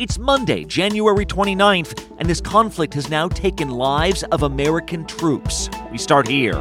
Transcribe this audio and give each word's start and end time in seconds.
It's 0.00 0.18
Monday, 0.18 0.64
January 0.64 1.26
29th, 1.26 2.10
and 2.16 2.26
this 2.26 2.40
conflict 2.40 2.94
has 2.94 3.10
now 3.10 3.28
taken 3.28 3.68
lives 3.68 4.22
of 4.32 4.44
American 4.44 5.04
troops. 5.04 5.68
We 5.92 5.98
start 5.98 6.26
here. 6.26 6.54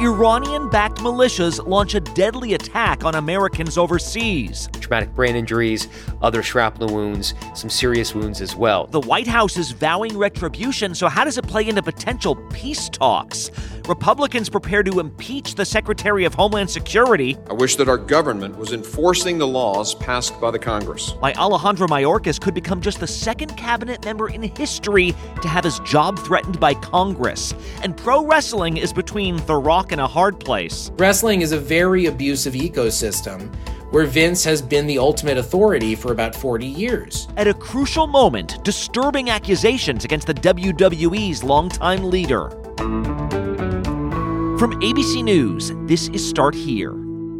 Iranian 0.00 0.68
backed 0.68 0.98
militias 0.98 1.64
launch 1.64 1.94
a 1.94 2.00
deadly 2.00 2.54
attack 2.54 3.04
on 3.04 3.14
Americans 3.14 3.78
overseas. 3.78 4.68
Traumatic 4.88 5.14
brain 5.14 5.36
injuries, 5.36 5.88
other 6.22 6.42
shrapnel 6.42 6.92
wounds, 6.92 7.34
some 7.54 7.70
serious 7.70 8.14
wounds 8.14 8.40
as 8.40 8.54
well. 8.54 8.86
The 8.86 9.00
White 9.00 9.26
House 9.26 9.56
is 9.56 9.72
vowing 9.72 10.16
retribution, 10.16 10.94
so 10.94 11.08
how 11.08 11.24
does 11.24 11.38
it 11.38 11.46
play 11.46 11.66
into 11.68 11.82
potential 11.82 12.36
peace 12.52 12.88
talks? 12.88 13.50
Republicans 13.88 14.50
prepare 14.50 14.82
to 14.82 15.00
impeach 15.00 15.54
the 15.54 15.64
Secretary 15.64 16.24
of 16.26 16.34
Homeland 16.34 16.68
Security. 16.68 17.38
I 17.48 17.54
wish 17.54 17.76
that 17.76 17.88
our 17.88 17.96
government 17.96 18.58
was 18.58 18.72
enforcing 18.72 19.38
the 19.38 19.46
laws 19.46 19.94
passed 19.94 20.38
by 20.40 20.50
the 20.50 20.58
Congress. 20.58 21.14
Why 21.20 21.32
Alejandro 21.32 21.86
Mayorkas 21.86 22.38
could 22.38 22.52
become 22.52 22.82
just 22.82 23.00
the 23.00 23.06
second 23.06 23.56
cabinet 23.56 24.04
member 24.04 24.28
in 24.28 24.42
history 24.42 25.14
to 25.40 25.48
have 25.48 25.64
his 25.64 25.78
job 25.80 26.18
threatened 26.18 26.60
by 26.60 26.74
Congress. 26.74 27.54
And 27.82 27.96
pro 27.96 28.26
wrestling 28.26 28.76
is 28.76 28.92
between 28.92 29.36
The 29.46 29.56
Rock 29.56 29.78
rock 29.78 29.92
and 29.92 30.00
a 30.00 30.06
hard 30.08 30.40
place. 30.40 30.90
Wrestling 30.98 31.40
is 31.40 31.52
a 31.52 31.58
very 31.58 32.06
abusive 32.06 32.54
ecosystem 32.54 33.48
where 33.90 34.04
Vince 34.04 34.44
has 34.44 34.60
been 34.60 34.86
the 34.86 34.98
ultimate 34.98 35.38
authority 35.38 35.94
for 35.94 36.12
about 36.12 36.34
40 36.34 36.66
years. 36.66 37.28
At 37.36 37.48
a 37.48 37.54
crucial 37.54 38.06
moment, 38.06 38.62
disturbing 38.64 39.30
accusations 39.30 40.04
against 40.04 40.26
the 40.26 40.34
WWE's 40.34 41.42
longtime 41.42 42.04
leader. 42.04 42.50
From 44.58 44.72
ABC 44.80 45.22
News, 45.22 45.72
this 45.86 46.08
is 46.08 46.28
Start 46.28 46.54
Here. 46.54 46.92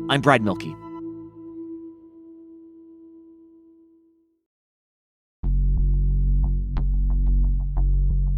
I'm 0.09 0.21
Brad 0.21 0.43
Mielke. 0.43 0.88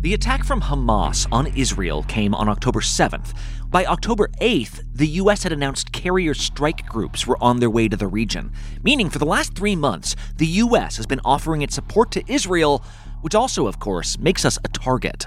The 0.02 0.14
attack 0.14 0.44
from 0.44 0.62
Hamas 0.62 1.26
on 1.30 1.48
Israel 1.48 2.04
came 2.04 2.34
on 2.34 2.48
October 2.48 2.80
7th. 2.80 3.34
By 3.68 3.84
October 3.84 4.28
8th, 4.40 4.82
the 4.94 5.06
U.S. 5.06 5.42
had 5.42 5.52
announced 5.52 5.92
carrier 5.92 6.32
strike 6.32 6.86
groups 6.86 7.26
were 7.26 7.36
on 7.42 7.60
their 7.60 7.68
way 7.68 7.86
to 7.86 7.98
the 7.98 8.06
region, 8.06 8.50
meaning 8.82 9.10
for 9.10 9.18
the 9.18 9.26
last 9.26 9.54
three 9.54 9.76
months, 9.76 10.16
the 10.38 10.46
U.S. 10.46 10.96
has 10.96 11.04
been 11.04 11.20
offering 11.22 11.60
its 11.60 11.74
support 11.74 12.12
to 12.12 12.32
Israel, 12.32 12.82
which 13.20 13.34
also, 13.34 13.66
of 13.66 13.78
course, 13.78 14.18
makes 14.18 14.46
us 14.46 14.58
a 14.64 14.68
target. 14.68 15.26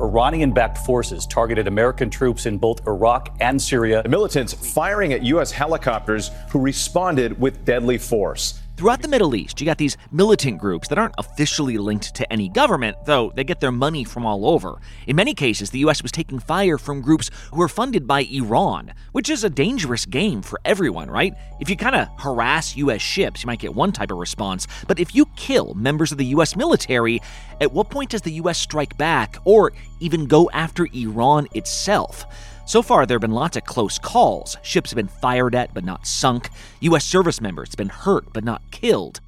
Iranian 0.00 0.52
backed 0.52 0.78
forces 0.78 1.26
targeted 1.26 1.66
American 1.66 2.08
troops 2.08 2.46
in 2.46 2.56
both 2.56 2.86
Iraq 2.86 3.36
and 3.40 3.60
Syria. 3.60 4.04
The 4.04 4.08
militants 4.08 4.52
firing 4.52 5.12
at 5.12 5.24
U.S. 5.24 5.50
helicopters 5.50 6.30
who 6.50 6.60
responded 6.60 7.40
with 7.40 7.64
deadly 7.64 7.98
force. 7.98 8.60
Throughout 8.78 9.02
the 9.02 9.08
Middle 9.08 9.34
East, 9.34 9.60
you 9.60 9.64
got 9.66 9.78
these 9.78 9.96
militant 10.12 10.60
groups 10.60 10.86
that 10.86 10.98
aren't 10.98 11.16
officially 11.18 11.78
linked 11.78 12.14
to 12.14 12.32
any 12.32 12.48
government, 12.48 12.96
though 13.06 13.32
they 13.34 13.42
get 13.42 13.58
their 13.58 13.72
money 13.72 14.04
from 14.04 14.24
all 14.24 14.48
over. 14.48 14.80
In 15.08 15.16
many 15.16 15.34
cases, 15.34 15.70
the 15.70 15.80
US 15.80 16.00
was 16.00 16.12
taking 16.12 16.38
fire 16.38 16.78
from 16.78 17.00
groups 17.00 17.28
who 17.52 17.60
are 17.60 17.66
funded 17.66 18.06
by 18.06 18.20
Iran, 18.20 18.94
which 19.10 19.30
is 19.30 19.42
a 19.42 19.50
dangerous 19.50 20.06
game 20.06 20.42
for 20.42 20.60
everyone, 20.64 21.10
right? 21.10 21.34
If 21.58 21.68
you 21.68 21.76
kind 21.76 21.96
of 21.96 22.06
harass 22.20 22.76
US 22.76 23.02
ships, 23.02 23.42
you 23.42 23.48
might 23.48 23.58
get 23.58 23.74
one 23.74 23.90
type 23.90 24.12
of 24.12 24.18
response, 24.18 24.68
but 24.86 25.00
if 25.00 25.12
you 25.12 25.26
kill 25.34 25.74
members 25.74 26.12
of 26.12 26.18
the 26.18 26.26
US 26.26 26.54
military, 26.54 27.20
at 27.60 27.72
what 27.72 27.90
point 27.90 28.10
does 28.10 28.22
the 28.22 28.34
US 28.34 28.58
strike 28.58 28.96
back 28.96 29.38
or 29.44 29.72
even 29.98 30.26
go 30.26 30.48
after 30.50 30.86
Iran 30.94 31.48
itself? 31.52 32.26
So 32.68 32.82
far, 32.82 33.06
there 33.06 33.14
have 33.14 33.22
been 33.22 33.30
lots 33.30 33.56
of 33.56 33.64
close 33.64 33.98
calls. 33.98 34.58
Ships 34.60 34.90
have 34.90 34.96
been 34.96 35.08
fired 35.08 35.54
at 35.54 35.72
but 35.72 35.86
not 35.86 36.06
sunk. 36.06 36.50
U.S. 36.80 37.02
service 37.02 37.40
members 37.40 37.70
have 37.70 37.78
been 37.78 37.88
hurt 37.88 38.30
but 38.34 38.44
not 38.44 38.60
killed. 38.70 39.22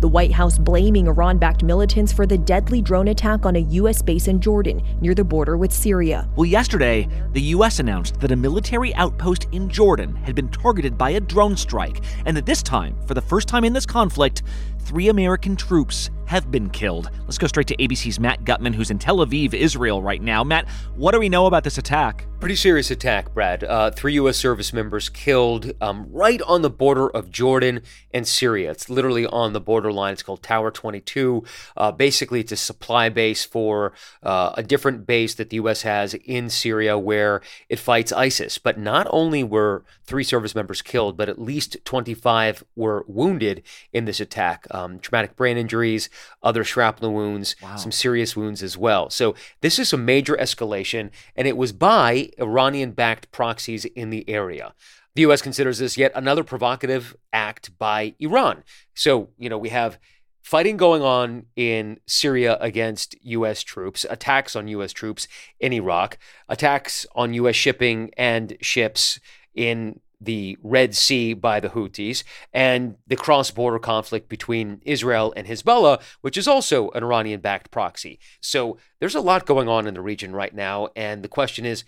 The 0.00 0.08
White 0.08 0.32
House 0.32 0.58
blaming 0.58 1.06
Iran 1.06 1.38
backed 1.38 1.62
militants 1.62 2.12
for 2.12 2.26
the 2.26 2.36
deadly 2.36 2.82
drone 2.82 3.08
attack 3.08 3.46
on 3.46 3.56
a 3.56 3.60
U.S. 3.60 4.02
base 4.02 4.28
in 4.28 4.42
Jordan 4.42 4.82
near 5.00 5.14
the 5.14 5.24
border 5.24 5.56
with 5.56 5.72
Syria. 5.72 6.28
Well, 6.36 6.44
yesterday, 6.44 7.08
the 7.32 7.40
U.S. 7.40 7.78
announced 7.78 8.20
that 8.20 8.30
a 8.30 8.36
military 8.36 8.94
outpost 8.96 9.46
in 9.52 9.70
Jordan 9.70 10.14
had 10.14 10.34
been 10.34 10.50
targeted 10.50 10.98
by 10.98 11.10
a 11.12 11.20
drone 11.20 11.56
strike, 11.56 12.02
and 12.26 12.36
that 12.36 12.44
this 12.44 12.62
time, 12.62 12.94
for 13.06 13.14
the 13.14 13.22
first 13.22 13.48
time 13.48 13.64
in 13.64 13.72
this 13.72 13.86
conflict, 13.86 14.42
three 14.84 15.08
American 15.08 15.56
troops 15.56 16.10
have 16.26 16.50
been 16.50 16.70
killed. 16.70 17.10
Let's 17.22 17.38
go 17.38 17.46
straight 17.46 17.66
to 17.68 17.76
ABC's 17.76 18.18
Matt 18.18 18.44
Gutman, 18.44 18.72
who's 18.72 18.90
in 18.90 18.98
Tel 18.98 19.18
Aviv, 19.18 19.54
Israel 19.54 20.02
right 20.02 20.22
now. 20.22 20.42
Matt, 20.42 20.68
what 20.96 21.12
do 21.12 21.18
we 21.18 21.28
know 21.28 21.46
about 21.46 21.64
this 21.64 21.78
attack? 21.78 22.26
Pretty 22.40 22.56
serious 22.56 22.90
attack, 22.90 23.32
Brad. 23.32 23.64
Uh, 23.64 23.90
three 23.90 24.14
U.S. 24.14 24.36
service 24.36 24.72
members 24.72 25.08
killed 25.08 25.72
um, 25.80 26.06
right 26.10 26.40
on 26.42 26.62
the 26.62 26.70
border 26.70 27.08
of 27.08 27.30
Jordan 27.30 27.80
and 28.12 28.28
Syria. 28.28 28.70
It's 28.70 28.90
literally 28.90 29.26
on 29.26 29.52
the 29.52 29.60
borderline. 29.60 30.12
It's 30.12 30.22
called 30.22 30.42
Tower 30.42 30.70
22. 30.70 31.44
Uh, 31.76 31.92
basically, 31.92 32.40
it's 32.40 32.52
a 32.52 32.56
supply 32.56 33.08
base 33.08 33.44
for 33.44 33.92
uh, 34.22 34.52
a 34.54 34.62
different 34.62 35.06
base 35.06 35.34
that 35.34 35.50
the 35.50 35.56
U.S. 35.56 35.82
has 35.82 36.14
in 36.14 36.50
Syria 36.50 36.98
where 36.98 37.40
it 37.68 37.78
fights 37.78 38.12
ISIS. 38.12 38.58
But 38.58 38.78
not 38.78 39.06
only 39.10 39.42
were 39.42 39.84
three 40.04 40.24
service 40.24 40.54
members 40.54 40.82
killed, 40.82 41.16
but 41.16 41.28
at 41.28 41.40
least 41.40 41.78
25 41.84 42.64
were 42.76 43.04
wounded 43.08 43.62
in 43.92 44.04
this 44.04 44.20
attack. 44.20 44.66
Um, 44.74 44.98
traumatic 44.98 45.36
brain 45.36 45.56
injuries, 45.56 46.10
other 46.42 46.64
shrapnel 46.64 47.12
wounds, 47.12 47.54
wow. 47.62 47.76
some 47.76 47.92
serious 47.92 48.34
wounds 48.34 48.60
as 48.60 48.76
well. 48.76 49.08
So 49.08 49.36
this 49.60 49.78
is 49.78 49.92
a 49.92 49.96
major 49.96 50.36
escalation, 50.36 51.10
and 51.36 51.46
it 51.46 51.56
was 51.56 51.72
by 51.72 52.30
Iranian 52.38 52.90
backed 52.90 53.30
proxies 53.30 53.84
in 53.84 54.10
the 54.10 54.28
area. 54.28 54.74
The 55.14 55.22
U.S. 55.22 55.42
considers 55.42 55.78
this 55.78 55.96
yet 55.96 56.10
another 56.16 56.42
provocative 56.42 57.14
act 57.32 57.78
by 57.78 58.14
Iran. 58.18 58.64
So, 58.94 59.28
you 59.38 59.48
know, 59.48 59.58
we 59.58 59.68
have 59.68 59.98
fighting 60.42 60.76
going 60.76 61.02
on 61.02 61.46
in 61.56 62.00
Syria 62.06 62.58
against 62.60 63.14
U.S. 63.22 63.62
troops, 63.62 64.04
attacks 64.10 64.56
on 64.56 64.68
U.S. 64.68 64.92
troops 64.92 65.28
in 65.60 65.72
Iraq, 65.72 66.18
attacks 66.48 67.06
on 67.14 67.32
U.S. 67.34 67.54
shipping 67.54 68.10
and 68.16 68.56
ships 68.60 69.20
in 69.54 70.00
the 70.20 70.56
Red 70.62 70.94
Sea 70.94 71.34
by 71.34 71.60
the 71.60 71.70
Houthis, 71.70 72.24
and 72.52 72.96
the 73.06 73.16
cross 73.16 73.50
border 73.50 73.78
conflict 73.78 74.28
between 74.28 74.80
Israel 74.84 75.32
and 75.36 75.46
Hezbollah, 75.46 76.00
which 76.20 76.36
is 76.36 76.48
also 76.48 76.90
an 76.90 77.02
Iranian 77.02 77.40
backed 77.40 77.70
proxy. 77.70 78.18
So 78.40 78.78
there's 79.00 79.14
a 79.14 79.20
lot 79.20 79.46
going 79.46 79.68
on 79.68 79.86
in 79.86 79.94
the 79.94 80.00
region 80.00 80.32
right 80.34 80.54
now. 80.54 80.88
And 80.96 81.22
the 81.22 81.28
question 81.28 81.64
is, 81.64 81.84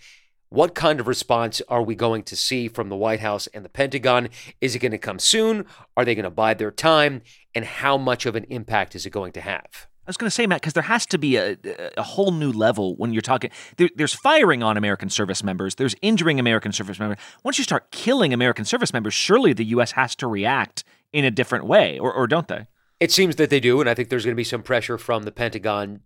what 0.49 0.75
kind 0.75 0.99
of 0.99 1.07
response 1.07 1.61
are 1.67 1.81
we 1.81 1.93
going 1.93 2.23
to 2.23 2.35
see 2.35 2.69
from 2.69 2.87
the 2.87 2.95
White 2.95 3.19
House 3.19 3.47
and 3.47 3.65
the 3.65 3.69
Pentagon? 3.69 4.29
Is 4.61 4.75
it 4.75 4.79
going 4.79 4.93
to 4.93 4.97
come 4.97 5.19
soon? 5.19 5.65
Are 5.97 6.05
they 6.05 6.15
going 6.15 6.23
to 6.23 6.29
bide 6.29 6.57
their 6.57 6.71
time? 6.71 7.21
And 7.53 7.65
how 7.65 7.97
much 7.97 8.25
of 8.25 8.35
an 8.35 8.45
impact 8.45 8.95
is 8.95 9.05
it 9.05 9.09
going 9.09 9.33
to 9.33 9.41
have? 9.41 9.87
I 10.07 10.09
was 10.09 10.15
going 10.15 10.27
to 10.27 10.33
say, 10.33 10.47
Matt, 10.47 10.61
because 10.61 10.71
there 10.71 10.83
has 10.83 11.05
to 11.07 11.17
be 11.17 11.35
a, 11.35 11.57
a 11.97 12.03
whole 12.03 12.31
new 12.31 12.53
level 12.53 12.95
when 12.95 13.11
you're 13.11 13.21
talking. 13.21 13.51
There, 13.75 13.89
there's 13.93 14.13
firing 14.13 14.63
on 14.63 14.77
American 14.77 15.09
service 15.09 15.43
members, 15.43 15.75
there's 15.75 15.95
injuring 16.01 16.39
American 16.39 16.71
service 16.71 16.97
members. 16.97 17.17
Once 17.43 17.57
you 17.57 17.65
start 17.65 17.91
killing 17.91 18.33
American 18.33 18.63
service 18.63 18.93
members, 18.93 19.13
surely 19.13 19.51
the 19.51 19.65
U.S. 19.65 19.91
has 19.91 20.15
to 20.15 20.27
react 20.27 20.85
in 21.11 21.25
a 21.25 21.31
different 21.31 21.65
way, 21.65 21.99
or, 21.99 22.13
or 22.13 22.25
don't 22.25 22.47
they? 22.47 22.67
It 23.01 23.11
seems 23.11 23.35
that 23.35 23.49
they 23.49 23.59
do, 23.59 23.81
and 23.81 23.89
I 23.89 23.93
think 23.93 24.07
there's 24.07 24.23
going 24.23 24.33
to 24.33 24.39
be 24.39 24.45
some 24.45 24.63
pressure 24.63 24.97
from 24.97 25.23
the 25.23 25.31
Pentagon 25.31 25.99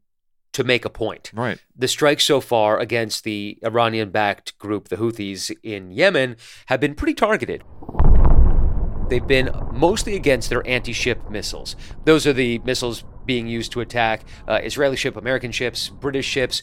to 0.54 0.64
make 0.64 0.84
a 0.84 0.90
point. 0.90 1.32
Right. 1.34 1.60
The 1.76 1.88
strikes 1.88 2.26
so 2.26 2.42
far 2.42 2.80
against 2.80 3.24
the 3.24 3.58
Iranian 3.64 4.10
backed 4.10 4.58
group, 4.58 4.90
the 4.90 4.98
Houthis 4.98 5.56
in 5.64 5.92
Yemen, 5.92 6.36
have 6.66 6.80
been 6.80 6.96
pretty 6.96 7.14
targeted. 7.14 7.64
They've 9.12 9.28
been 9.28 9.52
mostly 9.74 10.16
against 10.16 10.50
their 10.50 10.66
anti 10.66 10.94
ship 10.94 11.30
missiles. 11.30 11.76
Those 12.06 12.26
are 12.26 12.32
the 12.32 12.60
missiles 12.60 13.04
being 13.26 13.46
used 13.46 13.74
to 13.74 13.82
attack 13.82 14.24
uh, 14.48 14.62
Israeli 14.64 14.96
ship, 14.96 15.18
American 15.18 15.52
ships, 15.52 15.90
British 15.90 16.26
ships 16.26 16.62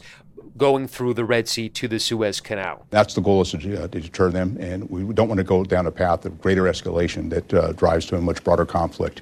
going 0.57 0.87
through 0.87 1.13
the 1.13 1.23
Red 1.23 1.47
Sea 1.47 1.69
to 1.69 1.87
the 1.87 1.99
Suez 1.99 2.41
Canal. 2.41 2.87
That's 2.89 3.13
the 3.13 3.21
goal 3.21 3.43
is 3.43 3.51
to, 3.51 3.83
uh, 3.83 3.87
to 3.89 3.99
deter 3.99 4.31
them, 4.31 4.57
and 4.59 4.89
we 4.89 5.13
don't 5.13 5.27
want 5.27 5.37
to 5.37 5.43
go 5.43 5.63
down 5.63 5.85
a 5.85 5.91
path 5.91 6.25
of 6.25 6.41
greater 6.41 6.63
escalation 6.63 7.29
that 7.29 7.53
uh, 7.53 7.71
drives 7.73 8.07
to 8.07 8.15
a 8.15 8.21
much 8.21 8.43
broader 8.43 8.65
conflict. 8.65 9.21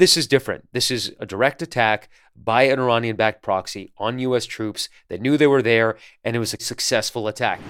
This 0.00 0.16
is 0.16 0.26
different. 0.26 0.66
This 0.72 0.90
is 0.90 1.14
a 1.20 1.26
direct 1.26 1.60
attack 1.60 2.08
by 2.34 2.62
an 2.62 2.78
Iranian 2.78 3.16
backed 3.16 3.42
proxy 3.42 3.92
on 3.98 4.18
U.S. 4.20 4.46
troops 4.46 4.88
that 5.08 5.20
knew 5.20 5.36
they 5.36 5.46
were 5.46 5.60
there, 5.60 5.98
and 6.24 6.34
it 6.34 6.38
was 6.38 6.54
a 6.54 6.56
successful 6.58 7.28
attack. 7.28 7.60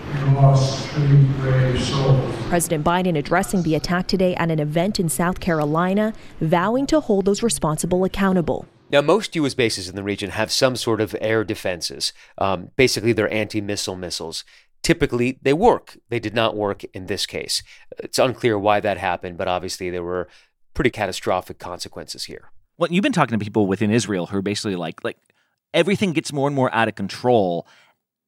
President 2.49 2.85
Biden 2.85 3.19
addressing 3.19 3.65
the 3.65 3.75
attack 3.75 4.07
today 4.07 4.37
at 4.37 4.49
an 4.49 4.61
event 4.61 5.01
in 5.01 5.09
South 5.09 5.41
Carolina, 5.41 6.15
vowing 6.41 6.87
to 6.87 7.01
hold 7.01 7.25
those 7.25 7.43
responsible 7.43 8.05
accountable. 8.05 8.65
Now, 8.91 9.01
most 9.01 9.35
U.S. 9.35 9.55
bases 9.55 9.89
in 9.89 9.97
the 9.97 10.05
region 10.05 10.31
have 10.31 10.53
some 10.53 10.77
sort 10.77 11.01
of 11.01 11.17
air 11.21 11.43
defenses. 11.43 12.13
Um, 12.39 12.71
basically, 12.77 13.13
they're 13.13 13.33
anti 13.35 13.61
missile 13.61 13.97
missiles. 13.97 14.45
Typically, 14.85 15.41
they 15.43 15.53
work. 15.53 15.99
They 16.11 16.21
did 16.21 16.35
not 16.35 16.57
work 16.57 16.85
in 16.95 17.07
this 17.07 17.27
case. 17.27 17.65
It's 17.99 18.21
unclear 18.21 18.57
why 18.57 18.79
that 18.79 18.99
happened, 18.99 19.37
but 19.37 19.49
obviously, 19.49 19.91
there 19.91 20.05
were 20.05 20.29
pretty 20.75 20.91
catastrophic 20.91 21.59
consequences 21.59 22.25
here. 22.25 22.51
Well, 22.79 22.91
you've 22.91 23.03
been 23.03 23.13
talking 23.13 23.39
to 23.39 23.45
people 23.45 23.67
within 23.67 23.91
Israel 23.91 24.27
who 24.27 24.39
are 24.39 24.43
basically 24.43 24.77
like, 24.77 25.05
like 25.05 25.19
everything 25.75 26.13
gets 26.13 26.33
more 26.33 26.47
and 26.47 26.57
more 26.57 26.75
out 26.75 26.89
of 26.89 26.95
control 26.95 27.67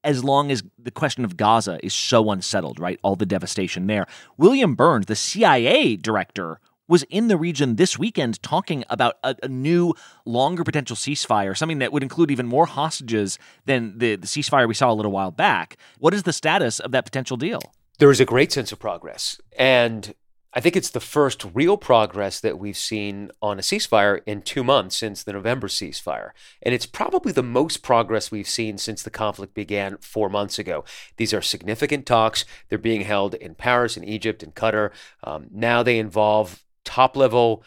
as 0.04 0.24
long 0.24 0.50
as 0.50 0.62
the 0.78 0.90
question 0.90 1.24
of 1.24 1.36
Gaza 1.36 1.78
is 1.84 1.94
so 1.94 2.30
unsettled, 2.30 2.80
right? 2.80 2.98
All 3.02 3.16
the 3.16 3.26
devastation 3.26 3.86
there. 3.86 4.06
William 4.36 4.74
Burns, 4.74 5.06
the 5.06 5.16
CIA 5.16 5.96
director, 5.96 6.58
was 6.88 7.04
in 7.04 7.28
the 7.28 7.36
region 7.36 7.76
this 7.76 7.98
weekend 7.98 8.42
talking 8.42 8.84
about 8.90 9.16
a, 9.22 9.36
a 9.42 9.48
new, 9.48 9.94
longer 10.26 10.64
potential 10.64 10.96
ceasefire, 10.96 11.56
something 11.56 11.78
that 11.78 11.92
would 11.92 12.02
include 12.02 12.30
even 12.30 12.46
more 12.46 12.66
hostages 12.66 13.38
than 13.64 13.96
the, 13.98 14.16
the 14.16 14.26
ceasefire 14.26 14.68
we 14.68 14.74
saw 14.74 14.90
a 14.90 14.94
little 14.94 15.12
while 15.12 15.30
back. 15.30 15.76
What 15.98 16.12
is 16.12 16.24
the 16.24 16.32
status 16.32 16.80
of 16.80 16.90
that 16.90 17.04
potential 17.04 17.36
deal? 17.36 17.60
There 17.98 18.10
is 18.10 18.20
a 18.20 18.24
great 18.24 18.52
sense 18.52 18.72
of 18.72 18.78
progress. 18.78 19.40
And 19.56 20.14
I 20.54 20.60
think 20.60 20.76
it's 20.76 20.90
the 20.90 21.00
first 21.00 21.46
real 21.54 21.78
progress 21.78 22.38
that 22.40 22.58
we've 22.58 22.76
seen 22.76 23.30
on 23.40 23.58
a 23.58 23.62
ceasefire 23.62 24.20
in 24.26 24.42
two 24.42 24.62
months 24.62 24.96
since 24.96 25.22
the 25.22 25.32
November 25.32 25.66
ceasefire. 25.66 26.30
And 26.62 26.74
it's 26.74 26.84
probably 26.84 27.32
the 27.32 27.42
most 27.42 27.82
progress 27.82 28.30
we've 28.30 28.48
seen 28.48 28.76
since 28.76 29.02
the 29.02 29.10
conflict 29.10 29.54
began 29.54 29.96
four 30.02 30.28
months 30.28 30.58
ago. 30.58 30.84
These 31.16 31.32
are 31.32 31.40
significant 31.40 32.04
talks. 32.04 32.44
They're 32.68 32.78
being 32.78 33.02
held 33.02 33.34
in 33.34 33.54
Paris, 33.54 33.96
in 33.96 34.04
Egypt, 34.04 34.42
in 34.42 34.52
Qatar. 34.52 34.90
Um, 35.24 35.46
now 35.50 35.82
they 35.82 35.98
involve 35.98 36.62
top 36.84 37.16
level 37.16 37.64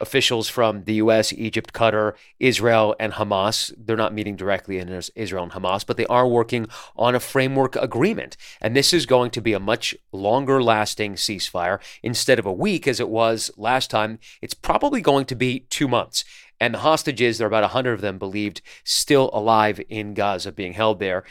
officials 0.00 0.48
from 0.48 0.84
the 0.84 0.94
US, 0.94 1.32
Egypt, 1.32 1.72
Qatar, 1.72 2.14
Israel, 2.38 2.94
and 3.00 3.14
Hamas. 3.14 3.72
They're 3.76 3.96
not 3.96 4.14
meeting 4.14 4.36
directly 4.36 4.78
in 4.78 4.88
Israel 5.14 5.44
and 5.44 5.52
Hamas, 5.52 5.86
but 5.86 5.96
they 5.96 6.06
are 6.06 6.26
working 6.26 6.68
on 6.96 7.14
a 7.14 7.20
framework 7.20 7.76
agreement. 7.76 8.36
And 8.60 8.76
this 8.76 8.92
is 8.92 9.06
going 9.06 9.30
to 9.32 9.40
be 9.40 9.52
a 9.52 9.60
much 9.60 9.94
longer 10.12 10.62
lasting 10.62 11.14
ceasefire. 11.14 11.80
Instead 12.02 12.38
of 12.38 12.46
a 12.46 12.52
week, 12.52 12.86
as 12.86 13.00
it 13.00 13.08
was 13.08 13.50
last 13.56 13.90
time, 13.90 14.18
it's 14.42 14.54
probably 14.54 15.00
going 15.00 15.24
to 15.26 15.34
be 15.34 15.60
two 15.70 15.88
months. 15.88 16.24
And 16.60 16.74
the 16.74 16.78
hostages, 16.78 17.38
there 17.38 17.46
are 17.46 17.48
about 17.48 17.62
100 17.62 17.92
of 17.92 18.00
them 18.00 18.18
believed 18.18 18.62
still 18.84 19.30
alive 19.32 19.80
in 19.88 20.14
Gaza 20.14 20.52
being 20.52 20.72
held 20.72 21.00
there 21.00 21.24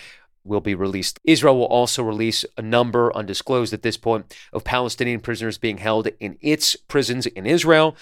will 0.46 0.62
be 0.62 0.76
released. 0.76 1.20
Israel 1.24 1.58
will 1.58 1.66
also 1.66 2.04
release 2.04 2.46
a 2.56 2.62
number, 2.62 3.12
undisclosed 3.16 3.74
at 3.74 3.82
this 3.82 3.98
point, 3.98 4.34
of 4.54 4.64
Palestinian 4.64 5.20
prisoners 5.20 5.58
being 5.58 5.80
held 5.80 6.08
in 6.20 6.38
its 6.40 6.76
prisons 6.76 7.26
in 7.26 7.46
Israel. 7.46 7.98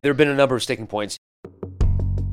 There 0.00 0.10
have 0.10 0.16
been 0.16 0.28
a 0.28 0.34
number 0.34 0.54
of 0.54 0.62
sticking 0.62 0.86
points. 0.86 1.18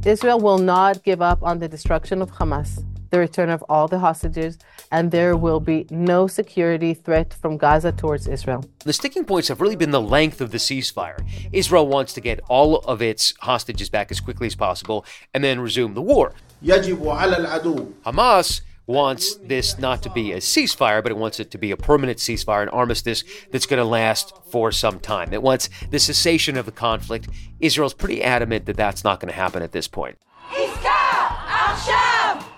Israel 0.06 0.40
will 0.40 0.60
not 0.60 1.02
give 1.02 1.20
up 1.20 1.42
on 1.42 1.58
the 1.58 1.68
destruction 1.68 2.22
of 2.22 2.32
Hamas, 2.32 2.86
the 3.10 3.18
return 3.18 3.50
of 3.50 3.64
all 3.68 3.88
the 3.88 3.98
hostages, 3.98 4.60
and 4.92 5.10
there 5.10 5.36
will 5.36 5.60
be 5.60 5.88
no 5.90 6.28
security 6.28 6.94
threat 6.94 7.34
from 7.34 7.58
Gaza 7.58 7.92
towards 7.92 8.28
Israel. 8.28 8.64
The 8.84 8.94
sticking 8.94 9.26
points 9.26 9.48
have 9.48 9.62
really 9.62 9.76
been 9.76 9.90
the 9.90 10.00
length 10.00 10.42
of 10.42 10.52
the 10.52 10.60
ceasefire. 10.60 11.18
Israel 11.52 11.88
wants 11.88 12.14
to 12.14 12.22
get 12.22 12.40
all 12.50 12.78
of 12.82 13.02
its 13.02 13.34
hostages 13.40 13.90
back 13.90 14.12
as 14.12 14.20
quickly 14.20 14.46
as 14.46 14.54
possible 14.54 15.04
and 15.34 15.44
then 15.44 15.60
resume 15.60 15.96
the 15.96 16.04
war. 16.04 16.34
Hamas 18.06 18.62
wants 18.88 19.36
this 19.36 19.80
not 19.80 20.04
to 20.04 20.10
be 20.10 20.32
a 20.32 20.38
ceasefire, 20.38 21.02
but 21.02 21.12
it 21.12 21.18
wants 21.18 21.40
it 21.40 21.52
to 21.52 21.58
be 21.58 21.72
a 21.72 21.78
permanent 21.78 22.20
ceasefire, 22.20 22.64
an 22.64 22.70
armistice 22.70 23.24
that's 23.52 23.66
going 23.66 23.80
to 23.80 23.86
last 23.86 24.34
for 24.52 24.72
some 24.72 25.00
time. 25.00 25.34
It 25.34 25.42
wants 25.42 25.70
the 25.90 26.00
cessation 26.00 26.58
of 26.58 26.66
the 26.66 26.72
conflict. 26.72 27.28
Israel's 27.60 27.94
pretty 27.94 28.24
adamant 28.24 28.66
that 28.66 28.78
that's 28.78 29.04
not 29.04 29.20
going 29.20 29.30
to 29.30 29.36
happen 29.36 29.64
at 29.64 29.72
this 29.72 29.88
point. 29.88 30.18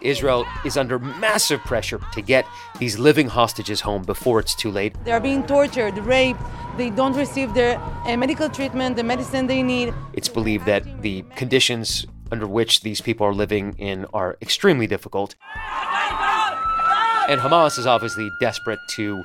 Israel 0.01 0.45
is 0.63 0.77
under 0.77 0.99
massive 0.99 1.59
pressure 1.61 1.99
to 2.13 2.21
get 2.21 2.45
these 2.79 2.97
living 2.99 3.27
hostages 3.27 3.81
home 3.81 4.03
before 4.03 4.39
it's 4.39 4.55
too 4.55 4.71
late. 4.71 4.95
They 5.03 5.11
are 5.11 5.19
being 5.19 5.45
tortured, 5.45 5.97
raped. 5.97 6.39
They 6.77 6.91
don't 6.91 7.15
receive 7.15 7.53
their 7.53 7.79
uh, 8.05 8.15
medical 8.15 8.49
treatment, 8.49 8.95
the 8.95 9.03
medicine 9.03 9.47
they 9.47 9.63
need. 9.63 9.93
It's 10.13 10.29
believed 10.29 10.65
that 10.67 11.01
the 11.01 11.23
conditions 11.35 12.05
under 12.31 12.47
which 12.47 12.81
these 12.81 13.01
people 13.01 13.25
are 13.25 13.33
living 13.33 13.75
in 13.77 14.05
are 14.13 14.37
extremely 14.41 14.87
difficult. 14.87 15.35
And 17.29 17.41
Hamas 17.41 17.77
is 17.77 17.85
obviously 17.85 18.31
desperate 18.39 18.79
to 18.91 19.23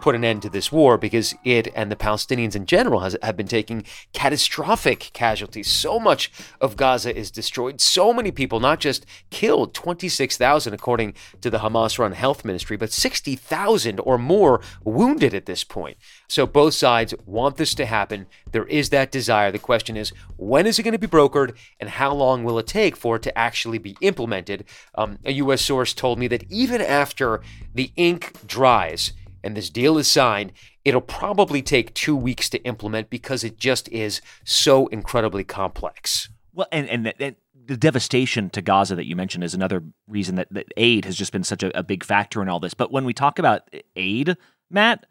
put 0.00 0.14
an 0.14 0.24
end 0.24 0.42
to 0.42 0.48
this 0.48 0.72
war 0.72 0.98
because 0.98 1.34
it 1.44 1.68
and 1.74 1.90
the 1.90 1.96
Palestinians 1.96 2.56
in 2.56 2.66
general 2.66 3.00
has, 3.00 3.16
have 3.22 3.36
been 3.36 3.48
taking 3.48 3.84
catastrophic 4.12 5.10
casualties. 5.12 5.68
So 5.68 6.00
much 6.00 6.30
of 6.60 6.76
Gaza 6.76 7.16
is 7.16 7.30
destroyed. 7.30 7.80
So 7.80 8.12
many 8.12 8.30
people, 8.30 8.60
not 8.60 8.80
just 8.80 9.06
killed, 9.30 9.74
26,000 9.74 10.72
according 10.72 11.14
to 11.40 11.50
the 11.50 11.58
Hamas 11.58 11.98
run 11.98 12.12
health 12.12 12.44
ministry, 12.44 12.76
but 12.76 12.92
60,000 12.92 14.00
or 14.00 14.18
more 14.18 14.60
wounded 14.84 15.34
at 15.34 15.46
this 15.46 15.64
point. 15.64 15.96
So 16.28 16.46
both 16.46 16.74
sides 16.74 17.14
want 17.26 17.56
this 17.56 17.74
to 17.74 17.86
happen. 17.86 18.26
There 18.52 18.66
is 18.66 18.90
that 18.90 19.12
desire. 19.12 19.50
The 19.52 19.58
question 19.58 19.96
is, 19.96 20.12
when 20.36 20.66
is 20.66 20.78
it 20.78 20.82
going 20.82 20.92
to 20.92 20.98
be 20.98 21.06
brokered 21.06 21.56
and 21.78 21.90
how 21.90 22.12
long 22.14 22.44
will 22.44 22.58
it 22.58 22.66
take 22.66 22.96
for 22.96 23.16
it 23.16 23.22
to 23.22 23.38
actually 23.38 23.78
be 23.78 23.96
implemented? 24.00 24.64
Um, 24.94 25.18
a 25.24 25.32
U.S. 25.32 25.62
source 25.62 25.92
told 25.92 26.18
me 26.18 26.28
that 26.28 26.44
even 26.50 26.80
after 26.80 27.40
the 27.74 27.92
ink 27.96 28.32
dries, 28.46 29.12
and 29.42 29.56
this 29.56 29.70
deal 29.70 29.98
is 29.98 30.08
signed, 30.08 30.52
it'll 30.84 31.00
probably 31.00 31.62
take 31.62 31.94
two 31.94 32.16
weeks 32.16 32.48
to 32.50 32.62
implement 32.64 33.10
because 33.10 33.44
it 33.44 33.58
just 33.58 33.88
is 33.90 34.20
so 34.44 34.86
incredibly 34.88 35.44
complex. 35.44 36.28
Well, 36.52 36.66
and, 36.72 36.88
and, 36.88 37.14
and 37.18 37.36
the 37.66 37.76
devastation 37.76 38.50
to 38.50 38.62
Gaza 38.62 38.96
that 38.96 39.06
you 39.06 39.14
mentioned 39.14 39.44
is 39.44 39.54
another 39.54 39.84
reason 40.08 40.34
that, 40.36 40.52
that 40.52 40.72
aid 40.76 41.04
has 41.04 41.16
just 41.16 41.32
been 41.32 41.44
such 41.44 41.62
a, 41.62 41.78
a 41.78 41.82
big 41.82 42.04
factor 42.04 42.42
in 42.42 42.48
all 42.48 42.60
this. 42.60 42.74
But 42.74 42.90
when 42.90 43.04
we 43.04 43.14
talk 43.14 43.38
about 43.38 43.68
aid, 43.94 44.36
Matt, 44.70 45.06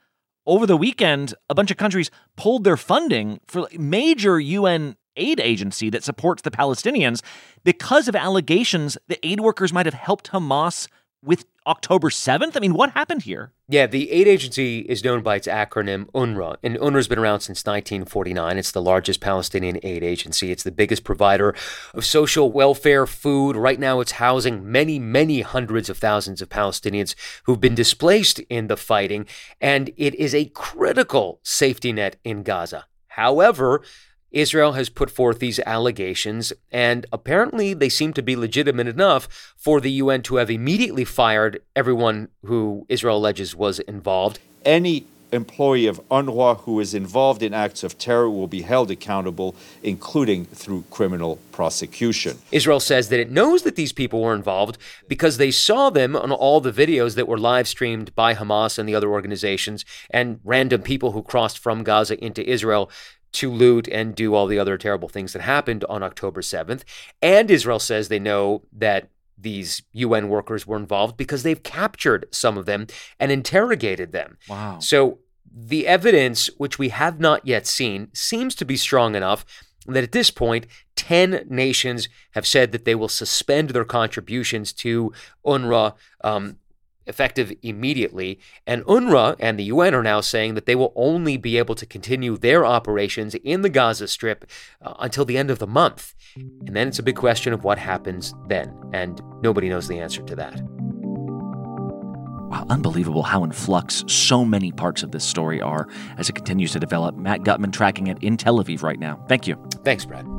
over 0.46 0.66
the 0.66 0.78
weekend, 0.78 1.34
a 1.50 1.56
bunch 1.56 1.72
of 1.72 1.78
countries 1.78 2.12
pulled 2.36 2.64
their 2.64 2.78
funding 2.78 3.40
for 3.46 3.68
major 3.78 4.40
UN 4.40 4.96
aid 5.16 5.40
agency 5.40 5.90
that 5.90 6.04
supports 6.04 6.42
the 6.42 6.52
Palestinians 6.52 7.22
because 7.64 8.08
of 8.08 8.16
allegations 8.16 8.98
that 9.08 9.20
aid 9.24 9.40
workers 9.40 9.72
might 9.72 9.86
have 9.86 9.94
helped 9.94 10.32
Hamas 10.32 10.88
with 11.24 11.46
October 11.68 12.10
7th? 12.10 12.56
I 12.56 12.60
mean, 12.60 12.74
what 12.74 12.92
happened 12.92 13.24
here? 13.24 13.54
Yeah, 13.68 13.86
the 13.86 14.12
aid 14.12 14.28
agency 14.28 14.80
is 14.80 15.04
known 15.04 15.22
by 15.22 15.36
its 15.36 15.48
acronym 15.48 16.06
UNRWA, 16.12 16.58
and 16.64 16.78
UNRWA's 16.78 17.08
been 17.08 17.20
around 17.20 17.42
since 17.42 17.66
1949. 17.66 18.58
It's 18.58 18.72
the 18.72 18.82
largest 18.82 19.22
Palestinian 19.22 19.80
aid 19.84 20.04
agency. 20.04 20.52
It's 20.52 20.64
the 20.64 20.72
biggest 20.72 21.04
provider 21.04 21.54
of 21.94 22.06
social 22.06 22.52
welfare, 22.52 23.06
food. 23.06 23.56
Right 23.56 23.80
now, 23.80 24.00
it's 24.00 24.14
housing 24.14 24.72
many, 24.72 24.98
many 24.98 25.42
hundreds 25.42 25.90
of 25.90 25.98
thousands 25.98 26.42
of 26.42 26.50
Palestinians 26.50 27.16
who've 27.44 27.62
been 27.62 27.76
displaced 27.76 28.40
in 28.50 28.68
the 28.68 28.78
fighting, 28.78 29.26
and 29.62 29.92
it 29.98 30.16
is 30.16 30.34
a 30.34 30.46
critical 30.46 31.40
safety 31.44 31.92
net 31.92 32.16
in 32.24 32.44
Gaza. 32.44 32.86
However, 33.10 33.82
Israel 34.32 34.74
has 34.74 34.90
put 34.90 35.10
forth 35.10 35.40
these 35.40 35.60
allegations, 35.66 36.54
and 36.72 37.06
apparently 37.12 37.74
they 37.74 37.90
seem 37.90 38.14
to 38.14 38.22
be 38.22 38.36
legitimate 38.36 38.88
enough 38.88 39.54
for 39.58 39.82
the 39.82 39.92
UN 39.92 40.22
to 40.24 40.36
have 40.36 40.50
immediately 40.50 41.06
fired 41.06 41.62
everyone 41.76 42.30
who 42.46 42.86
Israel 42.90 43.18
alleges 43.18 43.56
was 43.56 43.80
involved. 43.80 44.40
Any 44.66 45.06
employee 45.32 45.88
of 45.88 46.00
UNRWA 46.10 46.62
who 46.62 46.80
is 46.80 46.94
involved 46.94 47.44
in 47.44 47.54
acts 47.54 47.84
of 47.84 47.98
terror 47.98 48.30
will 48.30 48.48
be 48.48 48.62
held 48.62 48.90
accountable, 48.92 49.56
including 49.84 50.46
through 50.46 50.84
criminal 50.90 51.38
prosecution. 51.52 52.38
Israel 52.52 52.80
says 52.80 53.10
that 53.10 53.20
it 53.20 53.30
knows 53.30 53.64
that 53.64 53.76
these 53.76 53.94
people 53.94 54.22
were 54.22 54.34
involved 54.34 54.78
because 55.08 55.38
they 55.38 55.52
saw 55.52 55.90
them 55.90 56.16
on 56.16 56.32
all 56.32 56.62
the 56.62 56.72
videos 56.72 57.16
that 57.16 57.28
were 57.28 57.38
live 57.38 57.68
streamed 57.68 58.14
by 58.16 58.34
Hamas 58.34 58.80
and 58.80 58.88
the 58.88 58.96
other 58.96 59.10
organizations 59.10 59.86
and 60.10 60.40
random 60.44 60.82
people 60.82 61.12
who 61.12 61.22
crossed 61.22 61.60
from 61.60 61.84
Gaza 61.84 62.24
into 62.24 62.48
Israel 62.50 62.90
to 63.32 63.52
loot 63.52 63.88
and 63.90 64.16
do 64.16 64.34
all 64.34 64.48
the 64.48 64.60
other 64.60 64.78
terrible 64.78 65.10
things 65.10 65.34
that 65.34 65.42
happened 65.42 65.86
on 65.90 66.04
October 66.04 66.42
7th. 66.42 66.84
And 67.22 67.52
Israel 67.52 67.80
says 67.80 68.08
they 68.08 68.20
know 68.20 68.64
that 68.74 69.10
these 69.38 69.84
UN 69.94 70.30
workers 70.30 70.68
were 70.68 70.78
involved 70.78 71.16
because 71.16 71.44
they've 71.44 71.64
captured 71.64 72.26
some 72.32 72.58
of 72.58 72.66
them 72.66 72.88
and 73.20 73.32
interrogated 73.32 74.12
them. 74.12 74.38
Wow. 74.50 74.80
So 74.80 75.20
the 75.52 75.88
evidence, 75.88 76.50
which 76.58 76.78
we 76.78 76.90
have 76.90 77.20
not 77.20 77.46
yet 77.46 77.66
seen, 77.66 78.10
seems 78.14 78.56
to 78.56 78.66
be 78.66 78.78
strong 78.78 79.16
enough 79.16 79.46
that 79.88 80.04
at 80.04 80.12
this 80.12 80.30
point, 80.30 80.68
10 80.96 81.46
nations 81.50 82.10
have 82.32 82.46
said 82.46 82.72
that 82.72 82.86
they 82.86 82.96
will 82.96 83.08
suspend 83.08 83.70
their 83.70 83.86
contributions 83.86 84.74
to 84.74 85.14
UNRWA 85.46 85.94
um, 86.24 86.58
effective 87.10 87.52
immediately. 87.62 88.40
And 88.66 88.84
UNRWA 88.86 89.36
and 89.40 89.60
the 89.60 89.66
UN 89.66 89.94
are 89.94 90.04
now 90.04 90.22
saying 90.22 90.54
that 90.54 90.66
they 90.66 90.76
will 90.76 90.94
only 90.96 91.36
be 91.36 91.58
able 91.58 91.76
to 91.76 91.86
continue 91.86 92.38
their 92.38 92.66
operations 92.66 93.36
in 93.36 93.62
the 93.62 93.70
Gaza 93.70 94.08
Strip 94.08 94.46
uh, 94.82 94.94
until 95.00 95.26
the 95.26 95.38
end 95.38 95.52
of 95.52 95.60
the 95.60 95.68
month. 95.68 96.16
And 96.36 96.76
then 96.76 96.88
it's 96.88 97.00
a 97.00 97.04
big 97.04 97.16
question 97.16 97.52
of 97.52 97.64
what 97.64 97.78
happens 97.78 98.34
then. 98.48 98.74
And 98.94 99.22
nobody 99.42 99.68
knows 99.68 99.88
the 99.88 100.00
answer 100.00 100.22
to 100.24 100.36
that. 100.36 100.62
Wow, 102.50 102.66
unbelievable 102.70 103.24
how 103.24 103.44
in 103.44 103.52
flux 103.52 104.04
so 104.08 104.44
many 104.44 104.72
parts 104.72 105.04
of 105.04 105.12
this 105.12 105.24
story 105.24 105.62
are 105.62 105.88
as 106.18 106.30
it 106.30 106.34
continues 106.34 106.72
to 106.72 106.80
develop. 106.80 107.16
Matt 107.16 107.44
Gutman 107.44 107.72
tracking 107.72 108.08
it 108.08 108.18
in 108.22 108.38
Tel 108.38 108.58
Aviv 108.58 108.82
right 108.82 109.00
now. 109.00 109.24
Thank 109.28 109.46
you. 109.48 109.56
Thanks, 109.84 110.06
Brad. 110.06 110.39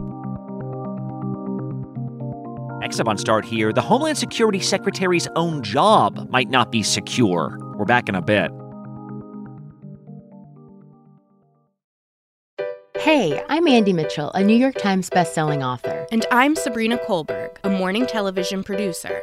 Next 2.90 2.98
up 2.98 3.06
on 3.06 3.18
Start 3.18 3.44
Here, 3.44 3.72
the 3.72 3.80
Homeland 3.80 4.18
Security 4.18 4.58
Secretary's 4.58 5.28
own 5.36 5.62
job 5.62 6.28
might 6.28 6.50
not 6.50 6.72
be 6.72 6.82
secure. 6.82 7.56
We're 7.76 7.84
back 7.84 8.08
in 8.08 8.16
a 8.16 8.20
bit. 8.20 8.50
Hey, 12.98 13.40
I'm 13.48 13.68
Andy 13.68 13.92
Mitchell, 13.92 14.32
a 14.32 14.42
New 14.42 14.56
York 14.56 14.74
Times 14.74 15.08
bestselling 15.08 15.64
author. 15.64 16.04
And 16.10 16.26
I'm 16.32 16.56
Sabrina 16.56 16.98
Kohlberg, 16.98 17.58
a 17.62 17.70
morning 17.70 18.08
television 18.08 18.64
producer. 18.64 19.22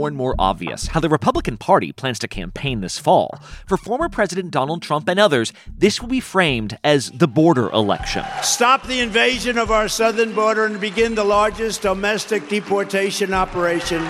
More 0.00 0.08
and 0.08 0.16
more 0.16 0.34
obvious 0.38 0.86
how 0.86 0.98
the 0.98 1.10
Republican 1.10 1.58
Party 1.58 1.92
plans 1.92 2.18
to 2.18 2.26
campaign 2.26 2.80
this 2.80 2.98
fall. 2.98 3.38
For 3.66 3.76
former 3.76 4.08
President 4.08 4.50
Donald 4.50 4.80
Trump 4.80 5.06
and 5.10 5.20
others, 5.20 5.52
this 5.76 6.00
will 6.00 6.08
be 6.08 6.20
framed 6.20 6.78
as 6.82 7.10
the 7.10 7.28
border 7.28 7.68
election. 7.68 8.24
Stop 8.42 8.86
the 8.86 9.00
invasion 9.00 9.58
of 9.58 9.70
our 9.70 9.88
southern 9.88 10.32
border 10.32 10.64
and 10.64 10.80
begin 10.80 11.16
the 11.16 11.24
largest 11.24 11.82
domestic 11.82 12.48
deportation 12.48 13.34
operation 13.34 14.00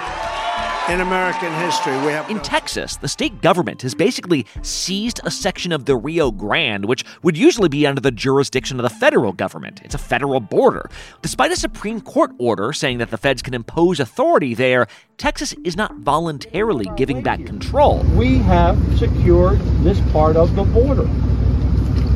in 0.91 1.01
American 1.01 1.53
history. 1.55 1.97
We 1.99 2.07
have 2.07 2.29
in 2.29 2.41
Texas, 2.41 2.97
the 2.97 3.07
state 3.07 3.41
government 3.41 3.83
has 3.83 3.95
basically 3.95 4.45
seized 4.63 5.21
a 5.23 5.31
section 5.31 5.71
of 5.71 5.85
the 5.85 5.95
Rio 5.95 6.33
Grande, 6.33 6.87
which 6.87 7.05
would 7.23 7.37
usually 7.37 7.69
be 7.69 7.87
under 7.87 8.01
the 8.01 8.11
jurisdiction 8.11 8.81
of 8.81 8.83
the 8.83 8.91
federal 8.91 9.33
government. 9.33 9.81
It's 9.85 9.95
a 9.95 9.99
federal 9.99 10.41
border. 10.41 10.91
Despite 11.23 11.53
a 11.53 11.57
Supreme 11.57 12.01
Court 12.01 12.33
order 12.39 12.73
saying 12.73 12.99
that 12.99 13.11
the 13.11 13.19
feds 13.19 13.41
can 13.41 13.55
impose 13.55 14.01
authority 14.01 14.53
there, 14.53 14.89
Texas 15.17 15.55
is 15.65 15.77
not 15.77 15.95
voluntarily 15.99 16.87
giving 16.97 17.23
back 17.23 17.47
control. 17.47 18.03
We 18.17 18.39
have 18.39 18.77
secured 18.99 19.61
this 19.85 20.01
part 20.11 20.35
of 20.35 20.57
the 20.57 20.65
border. 20.65 21.09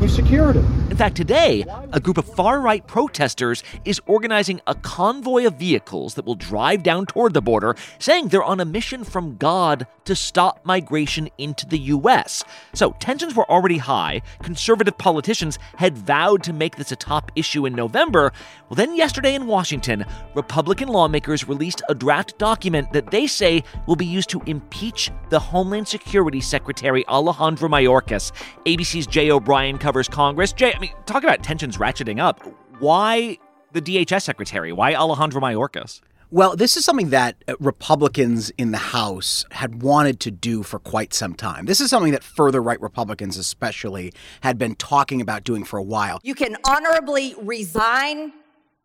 We 0.01 0.09
secured 0.09 0.57
it. 0.57 0.84
In 0.91 0.99
fact, 0.99 1.17
today, 1.17 1.65
a 1.93 1.99
group 1.99 2.19
of 2.19 2.27
far 2.37 2.61
right 2.61 2.87
protesters 2.87 3.65
is 3.85 4.01
organizing 4.07 4.61
a 4.67 4.75
convoy 4.75 5.47
of 5.47 5.55
vehicles 5.55 6.15
that 6.15 6.25
will 6.25 6.35
drive 6.35 6.83
down 6.83 7.07
toward 7.07 7.35
the 7.35 7.43
border, 7.43 7.75
saying 7.99 8.29
they're 8.29 8.45
on 8.45 8.61
a 8.61 8.65
mission 8.65 9.03
from 9.03 9.37
God 9.37 9.87
to 10.05 10.15
stop 10.15 10.61
migration 10.65 11.31
into 11.39 11.67
the 11.67 11.79
U.S. 11.79 12.45
So 12.75 12.95
tensions 13.01 13.35
were 13.35 13.51
already 13.51 13.79
high. 13.79 14.21
Conservative 14.43 14.97
politicians 14.99 15.59
had 15.77 15.97
vowed 15.97 16.43
to 16.45 16.53
make 16.53 16.77
this 16.77 16.93
a 16.93 16.97
top 16.97 17.33
issue 17.35 17.65
in 17.65 17.75
November. 17.75 18.33
Well, 18.69 18.77
then 18.77 18.95
yesterday 18.95 19.35
in 19.35 19.47
Washington, 19.47 20.05
Republican 20.35 20.89
lawmakers 20.89 21.49
released 21.49 21.83
a 21.89 21.95
draft 21.95 22.37
document 22.39 22.93
that 22.93 23.11
they 23.11 23.27
say 23.27 23.65
will 23.87 23.97
be 23.97 24.07
used 24.07 24.29
to 24.31 24.43
impeach 24.47 25.11
the 25.31 25.41
Homeland 25.41 25.89
Security 25.89 26.41
Secretary 26.41 27.07
Alejandro 27.09 27.69
Mayorkas. 27.69 28.33
ABC's 28.67 29.07
Jay 29.07 29.31
O'Brien 29.31 29.79
covers 29.79 30.09
Congress. 30.09 30.53
Jay, 30.53 30.74
I 30.75 30.79
mean, 30.79 30.93
talk 31.07 31.23
about 31.23 31.43
tensions 31.43 31.77
ratcheting 31.77 32.21
up. 32.21 32.41
Why 32.81 33.39
the 33.73 33.81
DHS 33.81 34.23
secretary? 34.23 34.73
Why 34.73 34.95
Alejandro 34.95 35.41
Mayorkas? 35.41 36.01
Well, 36.31 36.57
this 36.57 36.77
is 36.77 36.85
something 36.85 37.11
that 37.11 37.37
uh, 37.47 37.55
Republicans 37.61 38.51
in 38.59 38.73
the 38.73 38.79
House 38.79 39.45
had 39.53 39.83
wanted 39.83 40.19
to 40.21 40.33
do 40.33 40.65
for 40.65 40.81
quite 40.81 41.15
some 41.15 41.35
time. 41.35 41.67
This 41.67 41.81
is 41.81 41.91
something 41.91 42.11
that 42.11 42.25
further 42.25 42.61
right 42.61 42.81
Republicans, 42.81 43.37
especially, 43.37 44.13
had 44.41 44.59
been 44.59 44.75
talking 44.75 45.21
about 45.21 45.45
doing 45.45 45.63
for 45.63 45.79
a 45.79 45.83
while. 45.83 46.19
You 46.25 46.35
can 46.35 46.57
honorably 46.67 47.37
resign, 47.41 48.33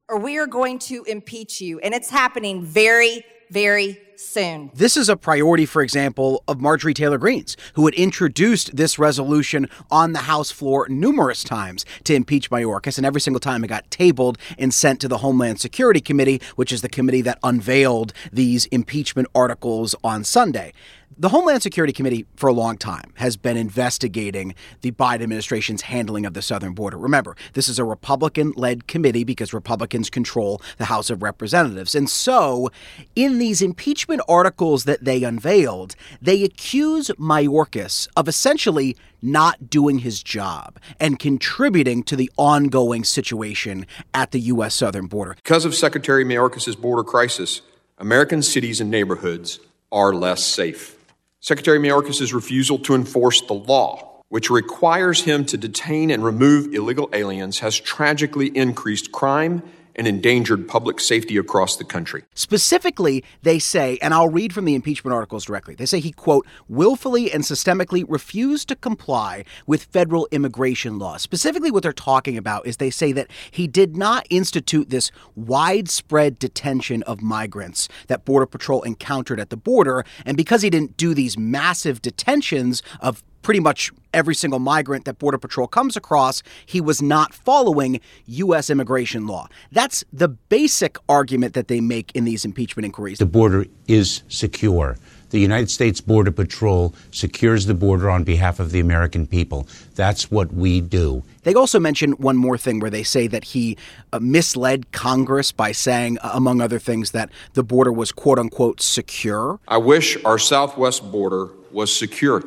or 0.10 0.19
we 0.19 0.38
are 0.38 0.46
going 0.46 0.77
to 0.79 1.03
impeach 1.05 1.60
you. 1.60 1.79
And 1.79 1.96
it's 1.96 2.12
happening 2.12 2.63
very, 2.63 3.25
very 3.50 4.00
soon. 4.15 4.70
This 4.74 4.98
is 4.98 5.08
a 5.08 5.15
priority, 5.15 5.65
for 5.65 5.82
example, 5.82 6.44
of 6.48 6.60
Marjorie 6.60 6.94
Taylor 6.94 7.18
Greene's, 7.18 7.56
who 7.74 7.86
had 7.86 7.96
introduced 7.96 8.75
this 8.75 9.00
resolution 9.00 9.70
on 9.89 10.12
the 10.12 10.20
House 10.20 10.51
floor 10.51 10.88
numerous 10.89 11.44
times 11.44 11.86
to 12.03 12.13
impeach 12.13 12.50
Mayorkas, 12.50 12.98
and 12.98 13.06
every 13.06 13.22
single 13.22 13.39
time 13.39 13.63
it 13.63 13.68
got 13.68 13.89
tabled 13.89 14.38
and 14.58 14.74
sent 14.74 15.00
to 15.01 15.08
the 15.08 15.20
Homeland 15.20 15.60
Security 15.60 16.01
Committee, 16.01 16.41
which 16.56 16.72
is 16.72 16.82
the 16.82 16.89
committee 16.89 17.22
that 17.22 17.39
unveiled 17.44 18.13
these 18.32 18.65
impeachment 18.68 19.27
articles 19.34 19.96
on 20.03 20.24
Sunday. 20.24 20.74
The 21.21 21.27
Homeland 21.27 21.61
Security 21.61 21.91
Committee, 21.91 22.25
for 22.38 22.47
a 22.47 22.53
long 22.53 22.77
time, 22.77 23.11
has 23.15 23.35
been 23.35 23.57
investigating 23.57 24.55
the 24.79 24.91
Biden 24.91 25.23
administration's 25.23 25.81
handling 25.81 26.25
of 26.25 26.33
the 26.33 26.41
southern 26.41 26.71
border. 26.71 26.97
Remember, 26.97 27.35
this 27.55 27.67
is 27.67 27.77
a 27.77 27.83
Republican 27.83 28.53
led 28.55 28.88
committee 28.88 29.25
because 29.25 29.51
Republicans 29.51 30.09
control 30.09 30.61
the 30.77 30.85
House 30.85 31.09
of 31.09 31.21
Representatives. 31.21 31.93
And 31.93 32.09
so, 32.09 32.69
in 33.17 33.38
these 33.38 33.61
impeachment 33.61 34.21
articles 34.29 34.85
that 34.85 35.03
they 35.03 35.25
unveiled, 35.25 35.93
they 36.21 36.45
accuse 36.45 37.09
Mayorkas 37.19 38.07
of 38.15 38.29
essentially 38.29 38.95
not 39.21 39.69
doing 39.69 39.99
his 39.99 40.23
job 40.23 40.79
and 41.01 41.19
contributing 41.19 42.01
to 42.03 42.15
the 42.15 42.31
ongoing 42.38 43.03
situation 43.03 43.85
at 44.13 44.31
the 44.31 44.39
U.S. 44.39 44.73
southern 44.73 45.07
border. 45.07 45.35
Because 45.35 45.65
of 45.65 45.75
Secretary 45.75 46.23
Mayorkas' 46.23 46.79
border 46.79 47.03
crisis, 47.03 47.61
American 47.97 48.41
cities 48.41 48.79
and 48.79 48.89
neighborhoods 48.89 49.59
are 49.91 50.13
less 50.13 50.45
safe. 50.45 50.95
Secretary 51.41 51.79
Mayorkas' 51.79 52.34
refusal 52.34 52.77
to 52.79 52.96
enforce 52.96 53.41
the 53.41 53.53
law, 53.53 54.22
which 54.27 54.50
requires 54.50 55.24
him 55.24 55.46
to 55.46 55.58
detain 55.58 56.12
and 56.12 56.24
remove 56.24 56.74
illegal 56.74 57.10
aliens, 57.13 57.60
has 57.60 57.79
tragically 57.79 58.48
increased 58.48 59.13
crime 59.13 59.63
and 59.96 60.08
endangered 60.08 60.67
public 60.67 61.00
safety 61.00 61.38
across 61.38 61.75
the 61.75 61.84
country. 61.84 62.24
Specifically, 62.34 63.24
they 63.43 63.60
say, 63.60 63.98
and 64.01 64.13
I'll 64.13 64.29
read 64.29 64.53
from 64.53 64.65
the 64.65 64.75
impeachment 64.75 65.13
articles 65.13 65.46
directly, 65.46 65.75
they 65.75 65.86
say 65.86 66.00
he, 66.00 66.12
quote, 66.12 66.48
willfully 66.67 67.31
and 67.31 67.43
systemically 67.43 68.05
refused 68.08 68.67
to 68.69 68.75
comply 68.75 69.43
with 69.67 69.84
federal 69.86 70.27
immigration 70.31 71.00
law. 71.00 71.17
Specifically, 71.17 71.72
what 71.72 71.84
they're 71.84 71.93
talking 71.93 72.38
about 72.38 72.65
is 72.65 72.77
they 72.77 72.89
say 72.89 73.12
that 73.12 73.27
he 73.51 73.67
did 73.67 73.98
not 73.98 74.25
institute 74.29 74.89
this 74.89 75.12
widespread 75.36 76.39
detention 76.39 77.03
of 77.03 77.22
migrants 77.22 77.88
that 78.08 78.25
Border 78.25 78.46
Patrol 78.46 78.81
encountered 78.84 79.39
at 79.39 79.50
the 79.50 79.58
border. 79.58 80.05
And 80.25 80.38
because 80.38 80.62
he 80.62 80.69
didn't 80.69 80.98
do 80.98 81.13
these 81.13 81.38
massive 81.38 82.01
detentions 82.01 82.81
of 83.00 83.24
pretty 83.41 83.60
much 83.60 83.91
every 84.13 84.36
single 84.36 84.60
migrant 84.60 85.05
that 85.05 85.19
Border 85.19 85.38
Patrol 85.38 85.67
comes 85.67 85.96
across, 85.96 86.41
he 86.65 86.81
was 86.81 87.01
not 87.01 87.34
following 87.34 88.00
U.S. 88.25 88.69
immigration 88.69 89.27
law. 89.27 89.48
That's 89.72 90.03
the 90.12 90.27
basic 90.27 90.98
argument 91.08 91.53
that 91.53 91.67
they 91.67 91.81
make 91.81 92.12
in 92.15 92.25
these 92.25 92.46
impeachment 92.46 92.86
inquiries. 92.86 93.19
The 93.19 93.25
border 93.25 93.65
is 93.88 94.24
secure. 94.27 94.98
The 95.29 95.39
United 95.39 95.69
States 95.69 96.01
Border 96.01 96.31
Patrol 96.31 96.96
secures 97.12 97.67
the 97.67 97.75
border 97.75 98.10
on 98.10 98.24
behalf 98.24 98.60
of 98.60 98.72
the 98.72 98.79
American 98.79 99.27
people. 99.27 99.67
That's 99.93 100.31
what 100.31 100.51
we 100.51 100.81
do. 100.81 101.24
They 101.43 101.53
also 101.53 101.79
mention 101.79 102.13
one 102.13 102.36
more 102.36 102.58
thing 102.58 102.79
where 102.79 102.89
they 102.89 103.03
say 103.03 103.27
that 103.27 103.43
he 103.43 103.77
uh, 104.12 104.19
misled 104.19 104.91
Congress 104.91 105.51
by 105.51 105.72
saying, 105.72 106.17
uh, 106.19 106.31
among 106.34 106.62
other 106.62 106.79
things, 106.79 107.12
that 107.12 107.29
the 107.53 107.63
border 107.63 107.91
was 107.91 108.12
quote 108.12 108.39
unquote 108.39 108.81
secure. 108.81 109.60
I 109.67 109.77
wish 109.77 110.17
our 110.25 110.39
southwest 110.39 111.12
border 111.12 111.50
was 111.72 111.96
secure. 111.96 112.43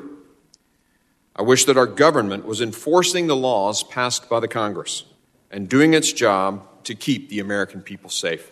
I 1.34 1.42
wish 1.42 1.64
that 1.64 1.78
our 1.78 1.86
government 1.86 2.44
was 2.44 2.60
enforcing 2.60 3.26
the 3.26 3.36
laws 3.36 3.82
passed 3.82 4.28
by 4.28 4.40
the 4.40 4.48
Congress 4.48 5.04
and 5.50 5.68
doing 5.68 5.94
its 5.94 6.12
job 6.12 6.66
to 6.84 6.94
keep 6.94 7.28
the 7.28 7.40
American 7.40 7.80
people 7.80 8.10
safe. 8.10 8.50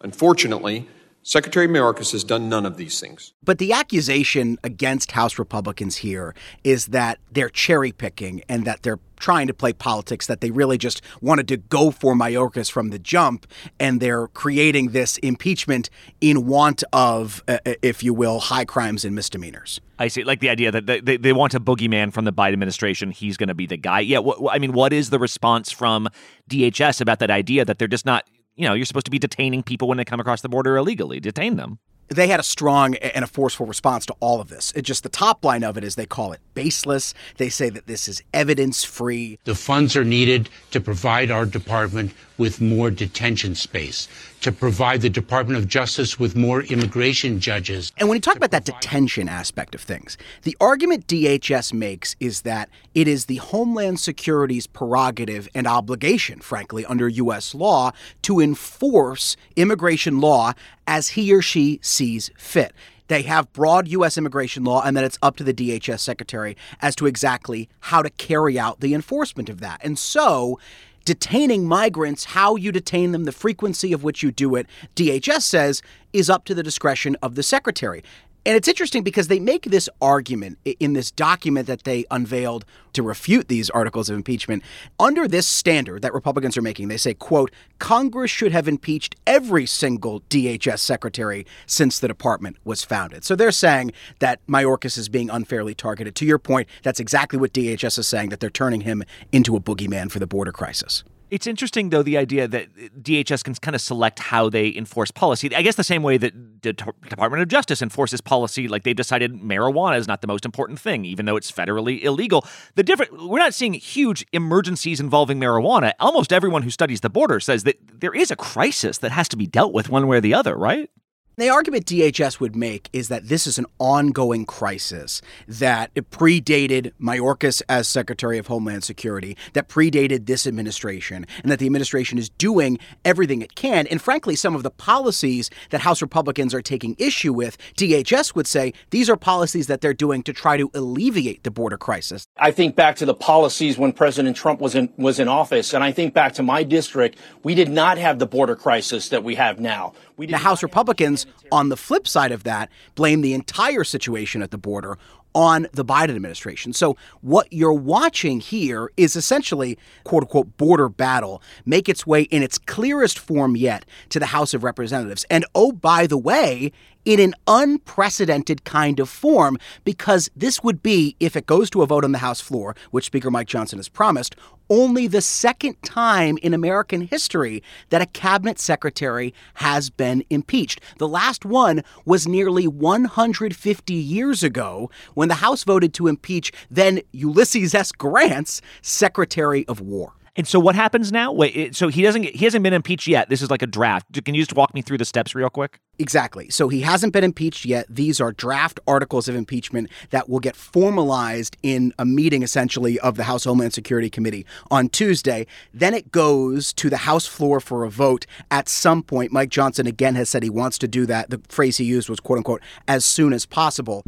Unfortunately, 0.00 0.88
Secretary 1.28 1.66
Mayorkas 1.66 2.12
has 2.12 2.22
done 2.22 2.48
none 2.48 2.64
of 2.64 2.76
these 2.76 3.00
things. 3.00 3.32
But 3.42 3.58
the 3.58 3.72
accusation 3.72 4.58
against 4.62 5.10
House 5.10 5.40
Republicans 5.40 5.96
here 5.96 6.36
is 6.62 6.86
that 6.86 7.18
they're 7.32 7.48
cherry 7.48 7.90
picking 7.90 8.44
and 8.48 8.64
that 8.64 8.84
they're 8.84 9.00
trying 9.16 9.48
to 9.48 9.54
play 9.54 9.72
politics, 9.72 10.28
that 10.28 10.40
they 10.40 10.52
really 10.52 10.78
just 10.78 11.02
wanted 11.20 11.48
to 11.48 11.56
go 11.56 11.90
for 11.90 12.14
Mayorkas 12.14 12.70
from 12.70 12.90
the 12.90 13.00
jump, 13.00 13.44
and 13.80 14.00
they're 14.00 14.28
creating 14.28 14.90
this 14.90 15.16
impeachment 15.18 15.90
in 16.20 16.46
want 16.46 16.84
of, 16.92 17.42
uh, 17.48 17.58
if 17.82 18.04
you 18.04 18.14
will, 18.14 18.38
high 18.38 18.64
crimes 18.64 19.04
and 19.04 19.12
misdemeanors. 19.12 19.80
I 19.98 20.06
see, 20.06 20.22
like 20.22 20.38
the 20.38 20.50
idea 20.50 20.70
that 20.70 20.86
they, 20.86 21.16
they 21.16 21.32
want 21.32 21.54
a 21.54 21.60
boogeyman 21.60 22.12
from 22.12 22.24
the 22.24 22.32
Biden 22.32 22.52
administration. 22.52 23.10
He's 23.10 23.36
going 23.36 23.48
to 23.48 23.54
be 23.54 23.66
the 23.66 23.78
guy. 23.78 23.98
Yeah, 23.98 24.20
wh- 24.20 24.46
I 24.48 24.60
mean, 24.60 24.74
what 24.74 24.92
is 24.92 25.10
the 25.10 25.18
response 25.18 25.72
from 25.72 26.08
DHS 26.48 27.00
about 27.00 27.18
that 27.18 27.32
idea 27.32 27.64
that 27.64 27.80
they're 27.80 27.88
just 27.88 28.06
not 28.06 28.28
you 28.56 28.66
know, 28.66 28.74
you're 28.74 28.86
supposed 28.86 29.06
to 29.06 29.10
be 29.10 29.18
detaining 29.18 29.62
people 29.62 29.88
when 29.88 29.98
they 29.98 30.04
come 30.04 30.20
across 30.20 30.40
the 30.40 30.48
border 30.48 30.76
illegally. 30.76 31.20
Detain 31.20 31.56
them. 31.56 31.78
they 32.08 32.28
had 32.28 32.38
a 32.40 32.44
strong 32.44 32.94
and 32.96 33.24
a 33.24 33.26
forceful 33.28 33.66
response 33.66 34.06
to 34.06 34.14
all 34.20 34.40
of 34.40 34.48
this. 34.48 34.72
It 34.76 34.82
just 34.82 35.02
the 35.02 35.08
top 35.08 35.44
line 35.44 35.64
of 35.64 35.76
it 35.76 35.84
is 35.84 35.96
they 35.96 36.06
call 36.06 36.32
it 36.32 36.40
baseless. 36.54 37.14
They 37.36 37.48
say 37.48 37.68
that 37.70 37.86
this 37.86 38.08
is 38.08 38.22
evidence 38.32 38.84
free. 38.84 39.38
The 39.44 39.54
funds 39.54 39.96
are 39.96 40.04
needed 40.04 40.48
to 40.70 40.80
provide 40.80 41.30
our 41.30 41.44
department 41.44 42.12
with 42.38 42.60
more 42.60 42.90
detention 42.90 43.54
space, 43.54 44.08
to 44.40 44.52
provide 44.52 45.00
the 45.00 45.10
Department 45.10 45.58
of 45.58 45.66
Justice 45.66 46.18
with 46.18 46.36
more 46.36 46.62
immigration 46.62 47.40
judges. 47.40 47.92
And 47.96 48.08
when 48.08 48.16
you 48.16 48.20
talk 48.20 48.36
about 48.36 48.50
that 48.52 48.64
detention 48.64 49.28
aspect 49.28 49.74
of 49.74 49.80
things, 49.80 50.16
the 50.42 50.56
argument 50.60 51.06
DHS 51.06 51.72
makes 51.72 52.16
is 52.20 52.42
that 52.42 52.68
it 52.94 53.08
is 53.08 53.26
the 53.26 53.36
Homeland 53.36 54.00
Security's 54.00 54.66
prerogative 54.66 55.48
and 55.54 55.66
obligation, 55.66 56.40
frankly, 56.40 56.84
under 56.84 57.08
U.S. 57.08 57.54
law 57.54 57.92
to 58.22 58.40
enforce 58.40 59.36
immigration 59.56 60.20
law 60.20 60.52
as 60.86 61.08
he 61.08 61.32
or 61.32 61.42
she 61.42 61.80
sees 61.82 62.30
fit. 62.36 62.72
They 63.08 63.22
have 63.22 63.52
broad 63.52 63.88
U.S. 63.88 64.18
immigration 64.18 64.64
law, 64.64 64.82
and 64.82 64.96
then 64.96 65.04
it's 65.04 65.18
up 65.22 65.36
to 65.36 65.44
the 65.44 65.54
DHS 65.54 66.00
secretary 66.00 66.56
as 66.80 66.96
to 66.96 67.06
exactly 67.06 67.68
how 67.80 68.02
to 68.02 68.10
carry 68.10 68.58
out 68.58 68.80
the 68.80 68.94
enforcement 68.94 69.48
of 69.48 69.60
that. 69.60 69.80
And 69.82 69.98
so, 69.98 70.58
detaining 71.06 71.66
migrants, 71.66 72.24
how 72.24 72.56
you 72.56 72.70
detain 72.70 73.12
them, 73.12 73.24
the 73.24 73.32
frequency 73.32 73.94
of 73.94 74.04
which 74.04 74.22
you 74.22 74.30
do 74.30 74.56
it, 74.56 74.66
DHS 74.96 75.42
says 75.42 75.80
is 76.12 76.28
up 76.28 76.44
to 76.44 76.54
the 76.54 76.62
discretion 76.62 77.16
of 77.22 77.36
the 77.36 77.42
secretary. 77.42 78.02
And 78.46 78.54
it's 78.54 78.68
interesting 78.68 79.02
because 79.02 79.26
they 79.26 79.40
make 79.40 79.64
this 79.64 79.88
argument 80.00 80.58
in 80.64 80.92
this 80.92 81.10
document 81.10 81.66
that 81.66 81.82
they 81.82 82.04
unveiled 82.12 82.64
to 82.92 83.02
refute 83.02 83.48
these 83.48 83.70
articles 83.70 84.08
of 84.08 84.14
impeachment. 84.14 84.62
Under 85.00 85.26
this 85.26 85.48
standard 85.48 86.02
that 86.02 86.14
Republicans 86.14 86.56
are 86.56 86.62
making, 86.62 86.86
they 86.86 86.96
say, 86.96 87.12
quote, 87.12 87.50
Congress 87.80 88.30
should 88.30 88.52
have 88.52 88.68
impeached 88.68 89.16
every 89.26 89.66
single 89.66 90.20
DHS 90.30 90.78
secretary 90.78 91.44
since 91.66 91.98
the 91.98 92.06
department 92.06 92.56
was 92.62 92.84
founded. 92.84 93.24
So 93.24 93.34
they're 93.34 93.50
saying 93.50 93.90
that 94.20 94.38
Mayorkas 94.46 94.96
is 94.96 95.08
being 95.08 95.28
unfairly 95.28 95.74
targeted. 95.74 96.14
To 96.14 96.24
your 96.24 96.38
point, 96.38 96.68
that's 96.84 97.00
exactly 97.00 97.40
what 97.40 97.52
DHS 97.52 97.98
is 97.98 98.06
saying, 98.06 98.28
that 98.28 98.38
they're 98.38 98.48
turning 98.48 98.82
him 98.82 99.02
into 99.32 99.56
a 99.56 99.60
boogeyman 99.60 100.08
for 100.08 100.20
the 100.20 100.26
border 100.28 100.52
crisis. 100.52 101.02
It's 101.28 101.48
interesting, 101.48 101.90
though, 101.90 102.04
the 102.04 102.16
idea 102.16 102.46
that 102.46 102.68
DHS 103.02 103.42
can 103.42 103.54
kind 103.54 103.74
of 103.74 103.80
select 103.80 104.20
how 104.20 104.48
they 104.48 104.72
enforce 104.76 105.10
policy. 105.10 105.52
I 105.54 105.62
guess 105.62 105.74
the 105.74 105.82
same 105.82 106.04
way 106.04 106.18
that 106.18 106.32
the 106.62 106.72
Department 106.72 107.42
of 107.42 107.48
Justice 107.48 107.82
enforces 107.82 108.20
policy, 108.20 108.68
like 108.68 108.84
they've 108.84 108.94
decided 108.94 109.32
marijuana 109.34 109.98
is 109.98 110.06
not 110.06 110.20
the 110.20 110.28
most 110.28 110.44
important 110.44 110.78
thing, 110.78 111.04
even 111.04 111.26
though 111.26 111.36
it's 111.36 111.50
federally 111.50 112.00
illegal. 112.02 112.46
The 112.76 112.84
different, 112.84 113.26
we're 113.28 113.40
not 113.40 113.54
seeing 113.54 113.74
huge 113.74 114.24
emergencies 114.32 115.00
involving 115.00 115.40
marijuana. 115.40 115.92
Almost 115.98 116.32
everyone 116.32 116.62
who 116.62 116.70
studies 116.70 117.00
the 117.00 117.10
border 117.10 117.40
says 117.40 117.64
that 117.64 117.76
there 118.00 118.14
is 118.14 118.30
a 118.30 118.36
crisis 118.36 118.98
that 118.98 119.10
has 119.10 119.28
to 119.28 119.36
be 119.36 119.48
dealt 119.48 119.72
with 119.72 119.88
one 119.88 120.06
way 120.06 120.18
or 120.18 120.20
the 120.20 120.34
other, 120.34 120.56
right? 120.56 120.90
The 121.38 121.50
argument 121.50 121.84
DHS 121.84 122.40
would 122.40 122.56
make 122.56 122.88
is 122.94 123.08
that 123.08 123.28
this 123.28 123.46
is 123.46 123.58
an 123.58 123.66
ongoing 123.78 124.46
crisis 124.46 125.20
that 125.46 125.92
predated 125.94 126.92
Mayorkas 126.98 127.60
as 127.68 127.86
Secretary 127.86 128.38
of 128.38 128.46
Homeland 128.46 128.84
Security, 128.84 129.36
that 129.52 129.68
predated 129.68 130.24
this 130.24 130.46
administration, 130.46 131.26
and 131.42 131.52
that 131.52 131.58
the 131.58 131.66
administration 131.66 132.16
is 132.16 132.30
doing 132.30 132.78
everything 133.04 133.42
it 133.42 133.54
can. 133.54 133.86
And 133.88 134.00
frankly, 134.00 134.34
some 134.34 134.54
of 134.54 134.62
the 134.62 134.70
policies 134.70 135.50
that 135.68 135.82
House 135.82 136.00
Republicans 136.00 136.54
are 136.54 136.62
taking 136.62 136.96
issue 136.98 137.34
with, 137.34 137.58
DHS 137.76 138.34
would 138.34 138.46
say 138.46 138.72
these 138.88 139.10
are 139.10 139.16
policies 139.18 139.66
that 139.66 139.82
they're 139.82 139.92
doing 139.92 140.22
to 140.22 140.32
try 140.32 140.56
to 140.56 140.70
alleviate 140.72 141.44
the 141.44 141.50
border 141.50 141.76
crisis. 141.76 142.24
I 142.38 142.50
think 142.50 142.76
back 142.76 142.96
to 142.96 143.04
the 143.04 143.12
policies 143.12 143.76
when 143.76 143.92
President 143.92 144.38
Trump 144.38 144.58
was 144.58 144.74
in 144.74 144.90
was 144.96 145.20
in 145.20 145.28
office, 145.28 145.74
and 145.74 145.84
I 145.84 145.92
think 145.92 146.14
back 146.14 146.32
to 146.32 146.42
my 146.42 146.62
district, 146.62 147.18
we 147.42 147.54
did 147.54 147.68
not 147.68 147.98
have 147.98 148.20
the 148.20 148.26
border 148.26 148.56
crisis 148.56 149.10
that 149.10 149.22
we 149.22 149.34
have 149.34 149.60
now. 149.60 149.92
We 150.16 150.24
the 150.24 150.38
House 150.38 150.62
Republicans, 150.62 151.25
on 151.52 151.68
the 151.68 151.76
flip 151.76 152.06
side 152.08 152.32
of 152.32 152.44
that, 152.44 152.70
blame 152.94 153.20
the 153.20 153.34
entire 153.34 153.84
situation 153.84 154.42
at 154.42 154.50
the 154.50 154.58
border 154.58 154.98
on 155.36 155.66
the 155.72 155.84
Biden 155.84 156.16
administration. 156.16 156.72
So, 156.72 156.96
what 157.20 157.46
you're 157.52 157.72
watching 157.72 158.40
here 158.40 158.90
is 158.96 159.16
essentially, 159.16 159.78
quote 160.02 160.22
unquote, 160.22 160.56
border 160.56 160.88
battle 160.88 161.42
make 161.66 161.90
its 161.90 162.06
way 162.06 162.22
in 162.22 162.42
its 162.42 162.56
clearest 162.56 163.18
form 163.18 163.54
yet 163.54 163.84
to 164.08 164.18
the 164.18 164.26
House 164.26 164.54
of 164.54 164.64
Representatives. 164.64 165.26
And 165.30 165.44
oh, 165.54 165.72
by 165.72 166.06
the 166.06 166.16
way, 166.16 166.72
in 167.06 167.20
an 167.20 167.34
unprecedented 167.46 168.64
kind 168.64 169.00
of 169.00 169.08
form, 169.08 169.56
because 169.84 170.28
this 170.36 170.62
would 170.62 170.82
be, 170.82 171.16
if 171.20 171.36
it 171.36 171.46
goes 171.46 171.70
to 171.70 171.80
a 171.80 171.86
vote 171.86 172.04
on 172.04 172.12
the 172.12 172.18
House 172.18 172.40
floor, 172.40 172.76
which 172.90 173.06
Speaker 173.06 173.30
Mike 173.30 173.46
Johnson 173.46 173.78
has 173.78 173.88
promised, 173.88 174.36
only 174.68 175.06
the 175.06 175.20
second 175.20 175.80
time 175.82 176.36
in 176.42 176.52
American 176.52 177.02
history 177.02 177.62
that 177.90 178.02
a 178.02 178.06
cabinet 178.06 178.58
secretary 178.58 179.32
has 179.54 179.88
been 179.88 180.24
impeached. 180.28 180.80
The 180.98 181.06
last 181.06 181.44
one 181.44 181.82
was 182.04 182.26
nearly 182.26 182.66
150 182.66 183.94
years 183.94 184.42
ago 184.42 184.90
when 185.14 185.28
the 185.28 185.36
House 185.36 185.62
voted 185.62 185.94
to 185.94 186.08
impeach 186.08 186.52
then 186.68 187.00
Ulysses 187.12 187.76
S. 187.76 187.92
Grant's 187.92 188.60
Secretary 188.82 189.64
of 189.68 189.80
War. 189.80 190.14
And 190.36 190.46
so 190.46 190.60
what 190.60 190.74
happens 190.74 191.10
now? 191.10 191.32
Wait, 191.32 191.74
so 191.74 191.88
he 191.88 192.02
doesn't 192.02 192.22
get, 192.22 192.36
he 192.36 192.44
hasn't 192.44 192.62
been 192.62 192.74
impeached 192.74 193.06
yet. 193.08 193.30
This 193.30 193.40
is 193.40 193.50
like 193.50 193.62
a 193.62 193.66
draft. 193.66 194.06
Can 194.24 194.34
you 194.34 194.42
just 194.42 194.54
walk 194.54 194.74
me 194.74 194.82
through 194.82 194.98
the 194.98 195.04
steps 195.04 195.34
real 195.34 195.48
quick? 195.48 195.80
Exactly. 195.98 196.50
So 196.50 196.68
he 196.68 196.82
hasn't 196.82 197.14
been 197.14 197.24
impeached 197.24 197.64
yet. 197.64 197.86
These 197.88 198.20
are 198.20 198.32
draft 198.32 198.78
articles 198.86 199.28
of 199.28 199.34
impeachment 199.34 199.90
that 200.10 200.28
will 200.28 200.40
get 200.40 200.54
formalized 200.54 201.56
in 201.62 201.94
a 201.98 202.04
meeting 202.04 202.42
essentially 202.42 203.00
of 203.00 203.16
the 203.16 203.24
House 203.24 203.44
Homeland 203.44 203.72
Security 203.72 204.10
Committee 204.10 204.44
on 204.70 204.90
Tuesday. 204.90 205.46
Then 205.72 205.94
it 205.94 206.12
goes 206.12 206.74
to 206.74 206.90
the 206.90 206.98
House 206.98 207.26
floor 207.26 207.58
for 207.58 207.84
a 207.84 207.90
vote 207.90 208.26
at 208.50 208.68
some 208.68 209.02
point. 209.02 209.32
Mike 209.32 209.48
Johnson 209.48 209.86
again 209.86 210.16
has 210.16 210.28
said 210.28 210.42
he 210.42 210.50
wants 210.50 210.76
to 210.78 210.88
do 210.88 211.06
that. 211.06 211.30
The 211.30 211.40
phrase 211.48 211.78
he 211.78 211.84
used 211.84 212.10
was 212.10 212.20
quote 212.20 212.38
unquote 212.38 212.60
as 212.86 213.06
soon 213.06 213.32
as 213.32 213.46
possible. 213.46 214.04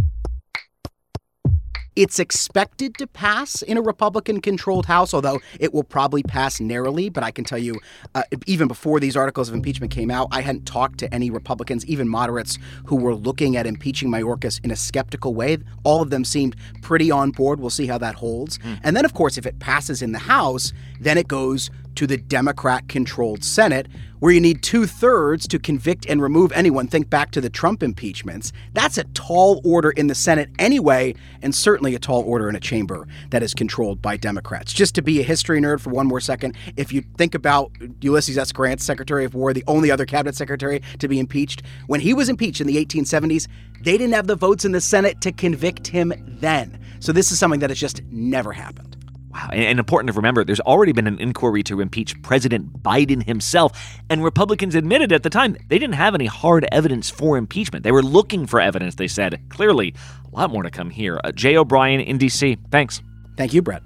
It's 1.99 2.21
expected 2.21 2.97
to 2.99 3.09
pass 3.09 3.61
in 3.61 3.77
a 3.77 3.83
Republican 3.83 4.41
controlled 4.41 4.87
House, 4.87 5.13
although 5.13 5.41
it 5.59 5.75
will 5.75 5.83
probably 5.83 6.23
pass 6.23 6.61
narrowly. 6.61 7.09
But 7.09 7.25
I 7.25 7.33
can 7.33 7.43
tell 7.43 7.59
you, 7.59 7.81
uh, 8.15 8.23
even 8.47 8.69
before 8.69 9.01
these 9.01 9.17
articles 9.17 9.49
of 9.49 9.55
impeachment 9.57 9.91
came 9.91 10.09
out, 10.09 10.29
I 10.31 10.43
hadn't 10.43 10.65
talked 10.65 10.99
to 11.01 11.13
any 11.13 11.29
Republicans, 11.29 11.85
even 11.87 12.09
moderates, 12.09 12.57
who 12.85 12.95
were 12.95 13.17
looking 13.17 13.57
at 13.57 13.67
impeaching 13.67 14.11
Mayorkas 14.11 14.65
in 14.65 14.71
a 14.71 14.77
skeptical 14.77 15.35
way. 15.35 15.59
All 15.83 16.01
of 16.01 16.11
them 16.11 16.25
seemed 16.25 16.55
pretty 16.83 17.11
on 17.11 17.33
board. 17.33 17.59
We'll 17.59 17.69
see 17.69 17.89
how 17.89 17.99
that 17.99 18.15
holds. 18.15 18.59
Mm. 18.59 18.81
And 18.85 18.97
then, 18.97 19.05
of 19.05 19.15
course, 19.15 19.37
if 19.37 19.45
it 19.45 19.59
passes 19.59 20.01
in 20.01 20.13
the 20.13 20.21
House, 20.21 20.73
then 21.01 21.19
it 21.19 21.27
goes 21.27 21.69
to 21.99 22.07
the 22.07 22.17
Democrat 22.17 22.89
controlled 22.89 23.43
Senate, 23.43 23.89
where 24.21 24.33
you 24.33 24.41
need 24.41 24.63
two 24.63 24.87
thirds 24.87 25.49
to 25.49 25.59
convict 25.59 26.07
and 26.07 26.23
remove 26.23 26.53
anyone. 26.53 26.87
Think 26.87 27.11
back 27.11 27.33
to 27.33 27.41
the 27.41 27.51
Trump 27.51 27.83
impeachments. 27.83 28.53
That's 28.73 28.99
a 28.99 29.05
tall 29.15 29.61
order 29.65 29.91
in 29.91 30.07
the 30.07 30.15
Senate 30.15 30.49
anyway, 30.61 31.17
and 31.43 31.53
certainly 31.53 31.97
a 31.97 31.99
tall 31.99 32.23
order 32.23 32.49
in 32.49 32.55
a 32.55 32.61
chamber 32.61 33.09
that 33.31 33.43
is 33.43 33.53
controlled 33.53 34.01
by 34.01 34.17
Democrats. 34.17 34.73
Just 34.73 34.95
to 34.95 35.03
be 35.03 35.19
a 35.19 35.25
history 35.25 35.61
nerd 35.61 35.81
for 35.81 35.91
one 35.91 36.07
more 36.07 36.21
second, 36.21 36.57
if 36.77 36.93
you 36.93 37.03
think 37.17 37.35
about 37.35 37.73
Ulysses 38.01 38.39
S. 38.39 38.53
Grant, 38.53 38.81
Secretary 38.81 39.25
of 39.25 39.35
War, 39.35 39.53
the 39.53 39.65
only 39.67 39.91
other 39.91 40.07
cabinet 40.07 40.37
secretary 40.37 40.81
to 41.01 41.09
be 41.09 41.19
impeached, 41.19 41.63
when 41.89 41.99
he 41.99 42.15
was 42.15 42.29
impeached 42.29 42.61
in 42.61 42.69
the 42.69 42.77
1870s, 42.77 43.49
they 43.83 43.99
didn't 43.99 44.15
have 44.15 44.29
the 44.29 44.37
votes 44.37 44.65
in 44.65 44.71
the 44.71 44.81
Senate 44.81 45.21
to 45.23 45.33
convict 45.33 45.89
him 45.89 46.13
then. 46.41 46.79
So 47.01 47.11
this 47.11 47.33
is 47.33 47.41
something 47.41 47.59
that 47.59 47.71
has 47.71 47.81
just 47.81 48.03
never 48.05 48.53
happened. 48.53 48.98
Wow. 49.39 49.51
And 49.53 49.79
important 49.79 50.09
to 50.09 50.17
remember, 50.17 50.45
there's 50.45 50.61
already 50.61 50.91
been 50.91 51.07
an 51.07 51.21
inquiry 51.21 51.63
to 51.65 51.81
impeach 51.81 52.21
President 52.23 52.83
Biden 52.83 53.25
himself. 53.25 54.01
And 54.11 54.25
Republicans 54.25 54.75
admitted 54.75 55.13
at 55.13 55.23
the 55.23 55.31
time 55.31 55.57
they 55.69 55.79
didn't 55.79 55.95
have 55.95 56.15
any 56.15 56.27
hard 56.27 56.67
evidence 56.73 57.09
for 57.09 57.37
impeachment. 57.37 57.85
They 57.85 57.93
were 57.93 58.03
looking 58.03 58.47
for 58.47 58.61
evidence, 58.61 58.97
they 58.97 59.07
said. 59.07 59.41
Clearly, 59.49 59.95
a 60.33 60.37
lot 60.37 60.51
more 60.51 60.65
to 60.65 60.71
come 60.71 60.91
here. 60.91 61.21
Uh, 61.23 61.31
Jay 61.31 61.57
O'Brien 61.57 62.01
in 62.01 62.19
D.C., 62.19 62.59
thanks. 62.73 63.01
Thank 63.37 63.55
you, 63.55 63.63
Brett. 63.63 63.83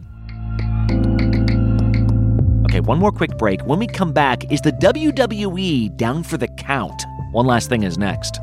Okay, 2.66 2.80
one 2.80 2.98
more 2.98 3.12
quick 3.12 3.36
break. 3.36 3.60
When 3.66 3.78
we 3.78 3.86
come 3.86 4.12
back, 4.12 4.50
is 4.50 4.62
the 4.62 4.72
WWE 4.72 5.94
down 5.98 6.22
for 6.22 6.38
the 6.38 6.48
count? 6.48 7.04
One 7.32 7.44
last 7.44 7.68
thing 7.68 7.82
is 7.82 7.98
next. 7.98 8.40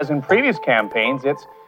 As 0.00 0.10
in 0.10 0.20
previous 0.20 0.58
campaigns, 0.58 1.24
it's 1.24 1.46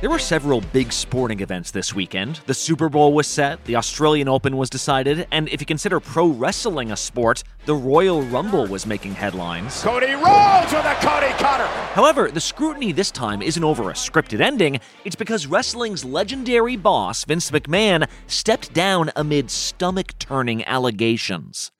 There 0.00 0.08
were 0.08 0.18
several 0.18 0.62
big 0.62 0.94
sporting 0.94 1.40
events 1.40 1.72
this 1.72 1.94
weekend. 1.94 2.40
The 2.46 2.54
Super 2.54 2.88
Bowl 2.88 3.12
was 3.12 3.26
set, 3.26 3.62
the 3.66 3.76
Australian 3.76 4.28
Open 4.28 4.56
was 4.56 4.70
decided, 4.70 5.26
and 5.30 5.46
if 5.50 5.60
you 5.60 5.66
consider 5.66 6.00
pro 6.00 6.28
wrestling 6.28 6.90
a 6.90 6.96
sport, 6.96 7.44
the 7.66 7.74
Royal 7.74 8.22
Rumble 8.22 8.66
was 8.66 8.86
making 8.86 9.12
headlines. 9.12 9.82
Cody 9.82 10.14
Rhodes 10.14 10.72
with 10.72 10.86
a 10.86 10.96
Cody 11.02 11.34
Cutter. 11.34 11.66
However, 11.92 12.30
the 12.30 12.40
scrutiny 12.40 12.92
this 12.92 13.10
time 13.10 13.42
isn't 13.42 13.62
over 13.62 13.90
a 13.90 13.92
scripted 13.92 14.40
ending, 14.40 14.80
it's 15.04 15.16
because 15.16 15.46
wrestling's 15.46 16.02
legendary 16.02 16.76
boss, 16.76 17.24
Vince 17.26 17.50
McMahon, 17.50 18.08
stepped 18.26 18.72
down 18.72 19.10
amid 19.16 19.50
stomach 19.50 20.18
turning 20.18 20.64
allegations. 20.64 21.72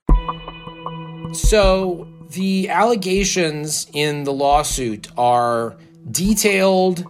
So, 1.32 2.06
the 2.28 2.68
allegations 2.68 3.86
in 3.94 4.24
the 4.24 4.32
lawsuit 4.34 5.08
are 5.16 5.78
detailed 6.10 7.06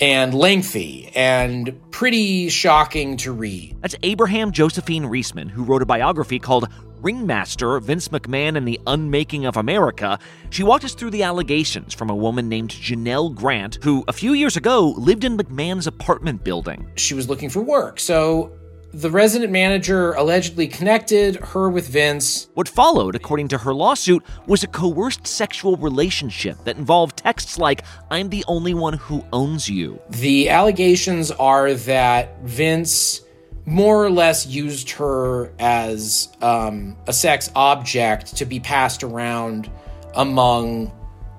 and 0.00 0.34
lengthy 0.34 1.10
and 1.14 1.78
pretty 1.90 2.48
shocking 2.48 3.16
to 3.18 3.32
read. 3.32 3.76
That's 3.80 3.96
Abraham 4.02 4.52
Josephine 4.52 5.04
Riesman, 5.06 5.48
who 5.48 5.64
wrote 5.64 5.82
a 5.82 5.86
biography 5.86 6.38
called 6.38 6.68
Ringmaster 7.00 7.78
Vince 7.80 8.08
McMahon 8.08 8.56
and 8.56 8.66
the 8.66 8.80
Unmaking 8.86 9.46
of 9.46 9.56
America. 9.56 10.18
She 10.50 10.62
walked 10.62 10.84
us 10.84 10.94
through 10.94 11.10
the 11.10 11.22
allegations 11.22 11.94
from 11.94 12.10
a 12.10 12.16
woman 12.16 12.48
named 12.48 12.70
Janelle 12.70 13.34
Grant, 13.34 13.78
who 13.82 14.04
a 14.08 14.12
few 14.12 14.32
years 14.32 14.56
ago 14.56 14.94
lived 14.96 15.24
in 15.24 15.36
McMahon's 15.36 15.86
apartment 15.86 16.42
building. 16.42 16.88
She 16.96 17.14
was 17.14 17.28
looking 17.28 17.50
for 17.50 17.62
work, 17.62 18.00
so 18.00 18.52
the 18.92 19.10
resident 19.10 19.52
manager 19.52 20.12
allegedly 20.12 20.66
connected 20.66 21.36
her 21.36 21.68
with 21.68 21.88
Vince. 21.88 22.48
What 22.54 22.68
followed, 22.68 23.14
according 23.14 23.48
to 23.48 23.58
her 23.58 23.74
lawsuit, 23.74 24.24
was 24.46 24.62
a 24.62 24.66
coerced 24.66 25.26
sexual 25.26 25.76
relationship 25.76 26.56
that 26.64 26.76
involved 26.76 27.18
texts 27.18 27.58
like, 27.58 27.84
I'm 28.10 28.30
the 28.30 28.44
only 28.48 28.74
one 28.74 28.94
who 28.94 29.24
owns 29.32 29.68
you. 29.68 30.00
The 30.10 30.48
allegations 30.48 31.30
are 31.30 31.74
that 31.74 32.40
Vince 32.42 33.22
more 33.66 34.02
or 34.02 34.10
less 34.10 34.46
used 34.46 34.90
her 34.90 35.52
as 35.58 36.28
um, 36.40 36.96
a 37.06 37.12
sex 37.12 37.50
object 37.54 38.36
to 38.36 38.46
be 38.46 38.58
passed 38.58 39.02
around 39.02 39.70
among 40.14 40.90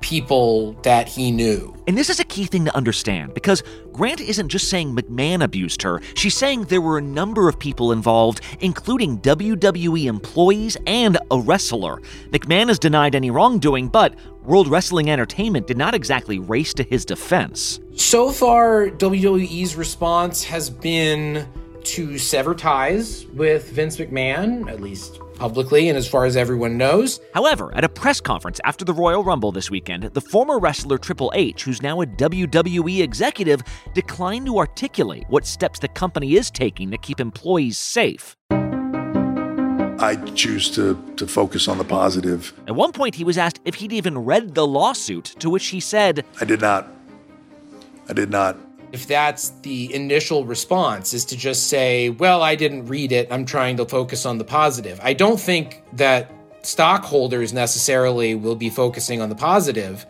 people 0.02 0.74
that 0.84 1.08
he 1.08 1.32
knew. 1.32 1.76
And 1.88 1.98
this 1.98 2.10
is 2.10 2.20
a 2.20 2.24
key 2.24 2.46
thing 2.46 2.66
to 2.66 2.76
understand 2.76 3.34
because 3.34 3.64
Grant 3.92 4.22
isn't 4.22 4.50
just 4.50 4.70
saying 4.70 4.96
McMahon 4.96 5.44
abused 5.44 5.82
her, 5.82 6.02
she's 6.14 6.36
saying 6.36 6.66
there 6.66 6.82
were 6.82 6.98
a 6.98 7.02
number 7.02 7.50
of 7.50 7.60
people 7.60 7.92
involved, 7.92 8.42
including 8.60 9.20
WWE 9.20 10.06
employees 10.06 10.78
and 10.86 11.18
a 11.32 11.40
wrestler. 11.40 12.02
McMahon 12.30 12.68
has 12.68 12.80
denied 12.80 13.16
any 13.16 13.32
wrongdoing, 13.32 13.88
but 13.88 14.16
World 14.44 14.68
Wrestling 14.68 15.10
Entertainment 15.10 15.68
did 15.68 15.78
not 15.78 15.94
exactly 15.94 16.40
race 16.40 16.74
to 16.76 16.84
his 16.84 17.06
defense. 17.06 17.80
So 17.96 18.32
far, 18.32 18.88
WWE's 18.90 19.76
response 19.76 20.44
has 20.44 20.70
been 20.70 21.48
to 21.84 22.18
sever 22.18 22.56
ties 22.56 23.26
with 23.28 23.70
Vince 23.72 23.98
McMahon, 23.98 24.70
at 24.70 24.82
least 24.82 25.20
publicly 25.40 25.90
and 25.90 25.98
as 25.98 26.08
far 26.08 26.26
as 26.26 26.38
everyone 26.38 26.78
knows. 26.78 27.20
However, 27.34 27.74
at 27.76 27.84
a 27.84 27.90
press 27.90 28.22
conference 28.22 28.60
after 28.64 28.86
the 28.86 28.94
Royal 28.94 29.24
Rumble 29.24 29.52
this 29.52 29.72
weekend, 29.72 30.04
the 30.04 30.22
former 30.22 30.60
wrestler 30.60 30.98
Triple 30.98 31.32
H, 31.34 31.64
who's 31.64 31.82
now 31.82 32.02
a 32.02 32.06
WWE 32.06 33.02
executive, 33.02 33.64
declined 33.94 34.46
to 34.46 34.60
articulate 34.60 35.24
what 35.30 35.46
steps 35.46 35.80
the 35.80 35.88
company 35.88 36.36
is 36.36 36.52
taking 36.52 36.92
to 36.92 36.98
keep 36.98 37.20
employees 37.20 37.78
safe. 37.78 38.36
I 38.52 40.16
choose 40.36 40.70
to, 40.72 41.02
to 41.18 41.28
focus 41.28 41.68
on 41.68 41.78
the 41.78 41.84
positive. 41.84 42.54
At 42.68 42.76
one 42.76 42.92
point, 42.92 43.16
he 43.16 43.24
was 43.24 43.38
asked 43.38 43.60
if 43.66 43.76
he'd 43.76 43.92
even 43.92 44.18
read 44.20 44.56
the 44.56 44.66
lawsuit, 44.66 45.26
to 45.40 45.50
which 45.50 45.68
he 45.68 45.80
said, 45.80 46.26
I 46.40 46.46
did 46.46 46.62
not. 46.62 46.90
I 48.08 48.14
did 48.14 48.30
not 48.30 48.69
if 48.92 49.08
that's 49.08 49.50
the 49.62 49.94
initial 49.94 50.46
response 50.46 51.14
is 51.14 51.26
to 51.26 51.38
just 51.38 51.68
say, 51.68 52.10
well, 52.10 52.42
I 52.42 52.56
didn't 52.56 52.88
read 52.88 53.12
it, 53.12 53.28
I'm 53.32 53.46
trying 53.46 53.78
to 53.78 53.86
focus 53.86 54.26
on 54.26 54.38
the 54.38 54.44
positive. 54.44 55.00
I 55.04 55.14
don't 55.14 55.40
think 55.40 55.84
that 55.94 56.32
stockholders 56.62 57.54
necessarily 57.54 58.36
will 58.36 58.56
be 58.56 58.70
focusing 58.70 59.22
on 59.22 59.30
the 59.30 59.36
positive, 59.36 60.06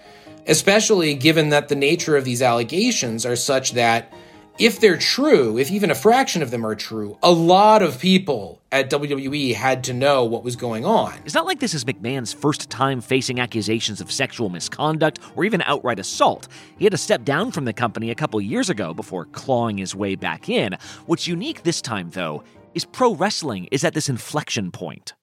especially 0.47 1.13
given 1.13 1.49
that 1.49 1.67
the 1.67 1.75
nature 1.75 2.15
of 2.17 2.25
these 2.25 2.41
allegations 2.41 3.25
are 3.25 3.35
such 3.35 3.73
that 3.73 4.11
if 4.59 4.79
they're 4.81 4.97
true, 4.97 5.57
if 5.57 5.71
even 5.71 5.89
a 5.89 5.95
fraction 5.95 6.43
of 6.43 6.51
them 6.51 6.65
are 6.65 6.75
true, 6.75 7.17
a 7.23 7.31
lot 7.31 7.81
of 7.81 7.97
people 7.97 8.61
at 8.73 8.89
WWE 8.89 9.55
had 9.55 9.85
to 9.85 9.93
know 9.93 10.25
what 10.25 10.43
was 10.43 10.57
going 10.57 10.85
on. 10.85 11.13
It's 11.25 11.33
not 11.33 11.45
like 11.45 11.61
this 11.61 11.73
is 11.73 11.85
McMahon's 11.85 12.33
first 12.33 12.69
time 12.69 12.99
facing 12.99 13.39
accusations 13.39 14.01
of 14.01 14.11
sexual 14.11 14.49
misconduct 14.49 15.19
or 15.37 15.45
even 15.45 15.61
outright 15.61 15.97
assault. 15.97 16.49
He 16.77 16.83
had 16.83 16.91
to 16.91 16.97
step 16.97 17.23
down 17.23 17.51
from 17.51 17.63
the 17.63 17.71
company 17.71 18.11
a 18.11 18.15
couple 18.15 18.41
years 18.41 18.69
ago 18.69 18.93
before 18.93 19.23
clawing 19.25 19.77
his 19.77 19.95
way 19.95 20.15
back 20.15 20.49
in. 20.49 20.75
What's 21.05 21.25
unique 21.25 21.63
this 21.63 21.81
time, 21.81 22.09
though, 22.09 22.43
is 22.73 22.83
pro 22.83 23.15
wrestling 23.15 23.69
is 23.71 23.85
at 23.85 23.93
this 23.93 24.09
inflection 24.09 24.71
point. 24.71 25.13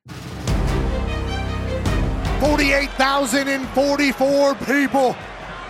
48,044 2.41 4.55
people 4.55 5.15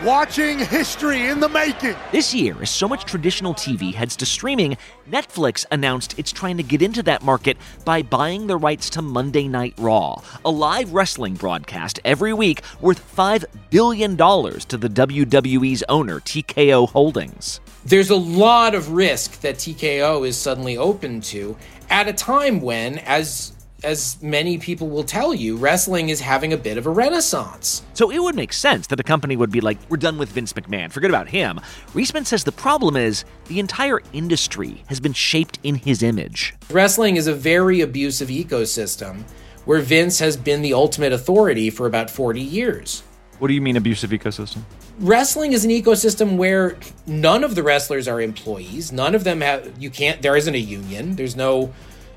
watching 0.04 0.58
history 0.58 1.28
in 1.28 1.40
the 1.40 1.48
making. 1.48 1.94
This 2.12 2.34
year, 2.34 2.54
as 2.60 2.70
so 2.70 2.86
much 2.86 3.04
traditional 3.04 3.54
TV 3.54 3.94
heads 3.94 4.14
to 4.16 4.26
streaming, 4.26 4.76
Netflix 5.10 5.64
announced 5.70 6.18
it's 6.18 6.32
trying 6.32 6.56
to 6.58 6.62
get 6.62 6.82
into 6.82 7.02
that 7.04 7.22
market 7.22 7.56
by 7.84 8.02
buying 8.02 8.46
the 8.46 8.56
rights 8.56 8.90
to 8.90 9.02
Monday 9.02 9.48
Night 9.48 9.74
Raw, 9.78 10.20
a 10.44 10.50
live 10.50 10.92
wrestling 10.92 11.34
broadcast 11.34 11.98
every 12.04 12.32
week 12.34 12.60
worth 12.80 13.16
$5 13.16 13.46
billion 13.70 14.16
to 14.16 14.76
the 14.76 14.88
WWE's 14.88 15.82
owner, 15.88 16.20
TKO 16.20 16.88
Holdings. 16.90 17.60
There's 17.84 18.10
a 18.10 18.16
lot 18.16 18.74
of 18.74 18.92
risk 18.92 19.40
that 19.40 19.56
TKO 19.56 20.26
is 20.26 20.36
suddenly 20.36 20.76
open 20.76 21.20
to 21.22 21.56
at 21.88 22.08
a 22.08 22.12
time 22.12 22.60
when, 22.60 22.98
as 22.98 23.52
as 23.86 24.20
many 24.20 24.58
people 24.58 24.88
will 24.88 25.04
tell 25.04 25.32
you, 25.32 25.56
wrestling 25.56 26.08
is 26.08 26.20
having 26.20 26.52
a 26.52 26.56
bit 26.56 26.76
of 26.76 26.86
a 26.86 26.90
renaissance. 26.90 27.84
So 27.94 28.10
it 28.10 28.18
would 28.18 28.34
make 28.34 28.52
sense 28.52 28.88
that 28.88 28.98
a 28.98 29.04
company 29.04 29.36
would 29.36 29.52
be 29.52 29.60
like, 29.60 29.78
we're 29.88 29.96
done 29.96 30.18
with 30.18 30.30
Vince 30.30 30.52
McMahon, 30.54 30.90
forget 30.90 31.08
about 31.08 31.28
him. 31.28 31.60
Riesman 31.94 32.26
says 32.26 32.42
the 32.42 32.50
problem 32.50 32.96
is 32.96 33.24
the 33.46 33.60
entire 33.60 34.02
industry 34.12 34.82
has 34.88 34.98
been 34.98 35.12
shaped 35.12 35.60
in 35.62 35.76
his 35.76 36.02
image. 36.02 36.52
Wrestling 36.68 37.14
is 37.16 37.28
a 37.28 37.32
very 37.32 37.80
abusive 37.80 38.28
ecosystem 38.28 39.22
where 39.66 39.80
Vince 39.80 40.18
has 40.18 40.36
been 40.36 40.62
the 40.62 40.74
ultimate 40.74 41.12
authority 41.12 41.70
for 41.70 41.86
about 41.86 42.10
40 42.10 42.40
years. 42.40 43.04
What 43.38 43.48
do 43.48 43.54
you 43.54 43.60
mean 43.60 43.76
abusive 43.76 44.10
ecosystem? 44.10 44.62
Wrestling 44.98 45.52
is 45.52 45.64
an 45.64 45.70
ecosystem 45.70 46.36
where 46.36 46.76
none 47.06 47.44
of 47.44 47.54
the 47.54 47.62
wrestlers 47.62 48.08
are 48.08 48.20
employees. 48.20 48.90
None 48.90 49.14
of 49.14 49.22
them 49.22 49.42
have, 49.42 49.80
you 49.80 49.90
can't, 49.90 50.22
there 50.22 50.36
isn't 50.36 50.54
a 50.54 50.58
union. 50.58 51.14
There's 51.14 51.36
no 51.36 51.72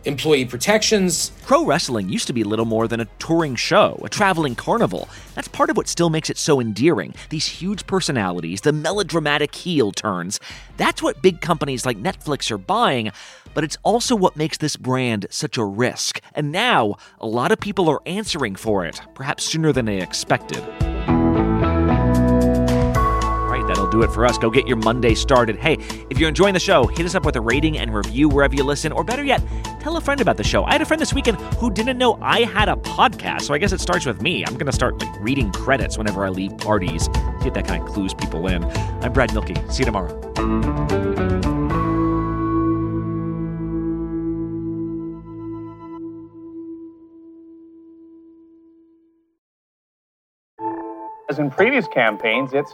employee 0.06 0.46
protections. 0.46 1.32
Pro 1.44 1.66
wrestling 1.66 2.10
used 2.10 2.28
to 2.28 2.34
be 2.34 2.44
little 2.44 2.66
more 2.66 2.88
than 2.88 3.00
a 3.00 3.06
touring 3.20 3.56
show, 3.56 4.00
a 4.04 4.10
traveling 4.10 4.56
carnival. 4.56 5.10
That's 5.36 5.48
part 5.48 5.70
of 5.70 5.78
what 5.78 5.88
still 5.88 6.10
makes 6.10 6.30
it 6.30 6.38
so 6.38 6.60
endearing. 6.60 7.14
These 7.30 7.48
huge 7.48 7.88
personalities, 7.88 8.62
the 8.62 8.74
melodramatic 8.74 9.54
heel 9.54 9.92
turns. 9.92 10.40
That's 10.78 11.02
what 11.02 11.22
big 11.22 11.42
companies 11.42 11.86
like 11.86 11.98
Netflix 11.98 12.50
are 12.52 12.58
buying, 12.58 13.12
but 13.54 13.64
it's 13.64 13.78
also 13.84 14.16
what 14.16 14.36
makes 14.36 14.58
this 14.58 14.76
brand 14.76 15.28
such 15.30 15.58
a 15.58 15.64
risk. 15.64 16.22
And 16.34 16.52
now, 16.52 16.96
a 17.20 17.28
lot 17.28 17.52
of 17.52 17.60
people 17.60 17.90
are 17.90 18.02
answering 18.06 18.56
for 18.56 18.86
it, 18.86 19.02
perhaps 19.16 19.44
sooner 19.44 19.72
than 19.72 19.86
they 19.86 20.02
expected 20.02 20.64
it 24.02 24.12
for 24.12 24.26
us. 24.26 24.38
Go 24.38 24.50
get 24.50 24.68
your 24.68 24.78
Monday 24.78 25.16
started. 25.16 25.56
Hey, 25.58 25.78
if 26.10 26.18
you're 26.18 26.30
enjoying 26.30 26.54
the 26.54 26.60
show, 26.60 26.88
hit 26.88 27.06
us 27.06 27.16
up 27.16 27.26
with 27.26 27.36
a 27.36 27.42
rating 27.42 27.78
and 27.78 27.94
review 27.94 28.30
wherever 28.30 28.56
you 28.56 28.64
listen, 28.64 28.92
or 28.92 29.04
better 29.04 29.24
yet, 29.24 29.42
tell 29.80 29.98
a 29.98 30.02
friend 30.02 30.22
about 30.22 30.38
the 30.38 30.44
show. 30.44 30.64
I 30.64 30.74
had 30.74 30.82
a 30.82 30.86
friend 30.86 31.02
this 31.02 31.14
weekend 31.14 31.40
who 31.58 31.72
didn't 31.72 31.98
know 31.98 32.18
I 32.22 32.42
had 32.42 32.70
a 32.70 32.76
podcast, 32.76 33.42
so 33.42 33.54
I 33.54 33.58
guess 33.58 33.72
it 33.72 33.82
starts 33.82 34.06
with 34.06 34.22
me. 34.22 34.46
I'm 34.46 34.54
going 34.54 34.66
to 34.68 34.72
start 34.72 35.02
like 35.02 35.22
reading 35.22 35.52
credits 35.52 35.98
whenever 35.98 36.26
I 36.26 36.30
leave 36.30 36.58
parties. 36.58 37.08
Get 37.42 37.54
that 37.54 37.68
kind 37.68 37.84
of 37.84 37.90
clues 37.90 38.14
people 38.14 38.48
in. 38.48 38.64
I'm 38.64 39.14
Brad 39.14 39.34
Mielke. 39.34 39.56
See 39.72 39.80
you 39.80 39.86
tomorrow. 39.86 40.16
As 51.30 51.38
in 51.38 51.52
previous 51.52 51.88
campaigns, 51.88 52.54
it's 52.54 52.74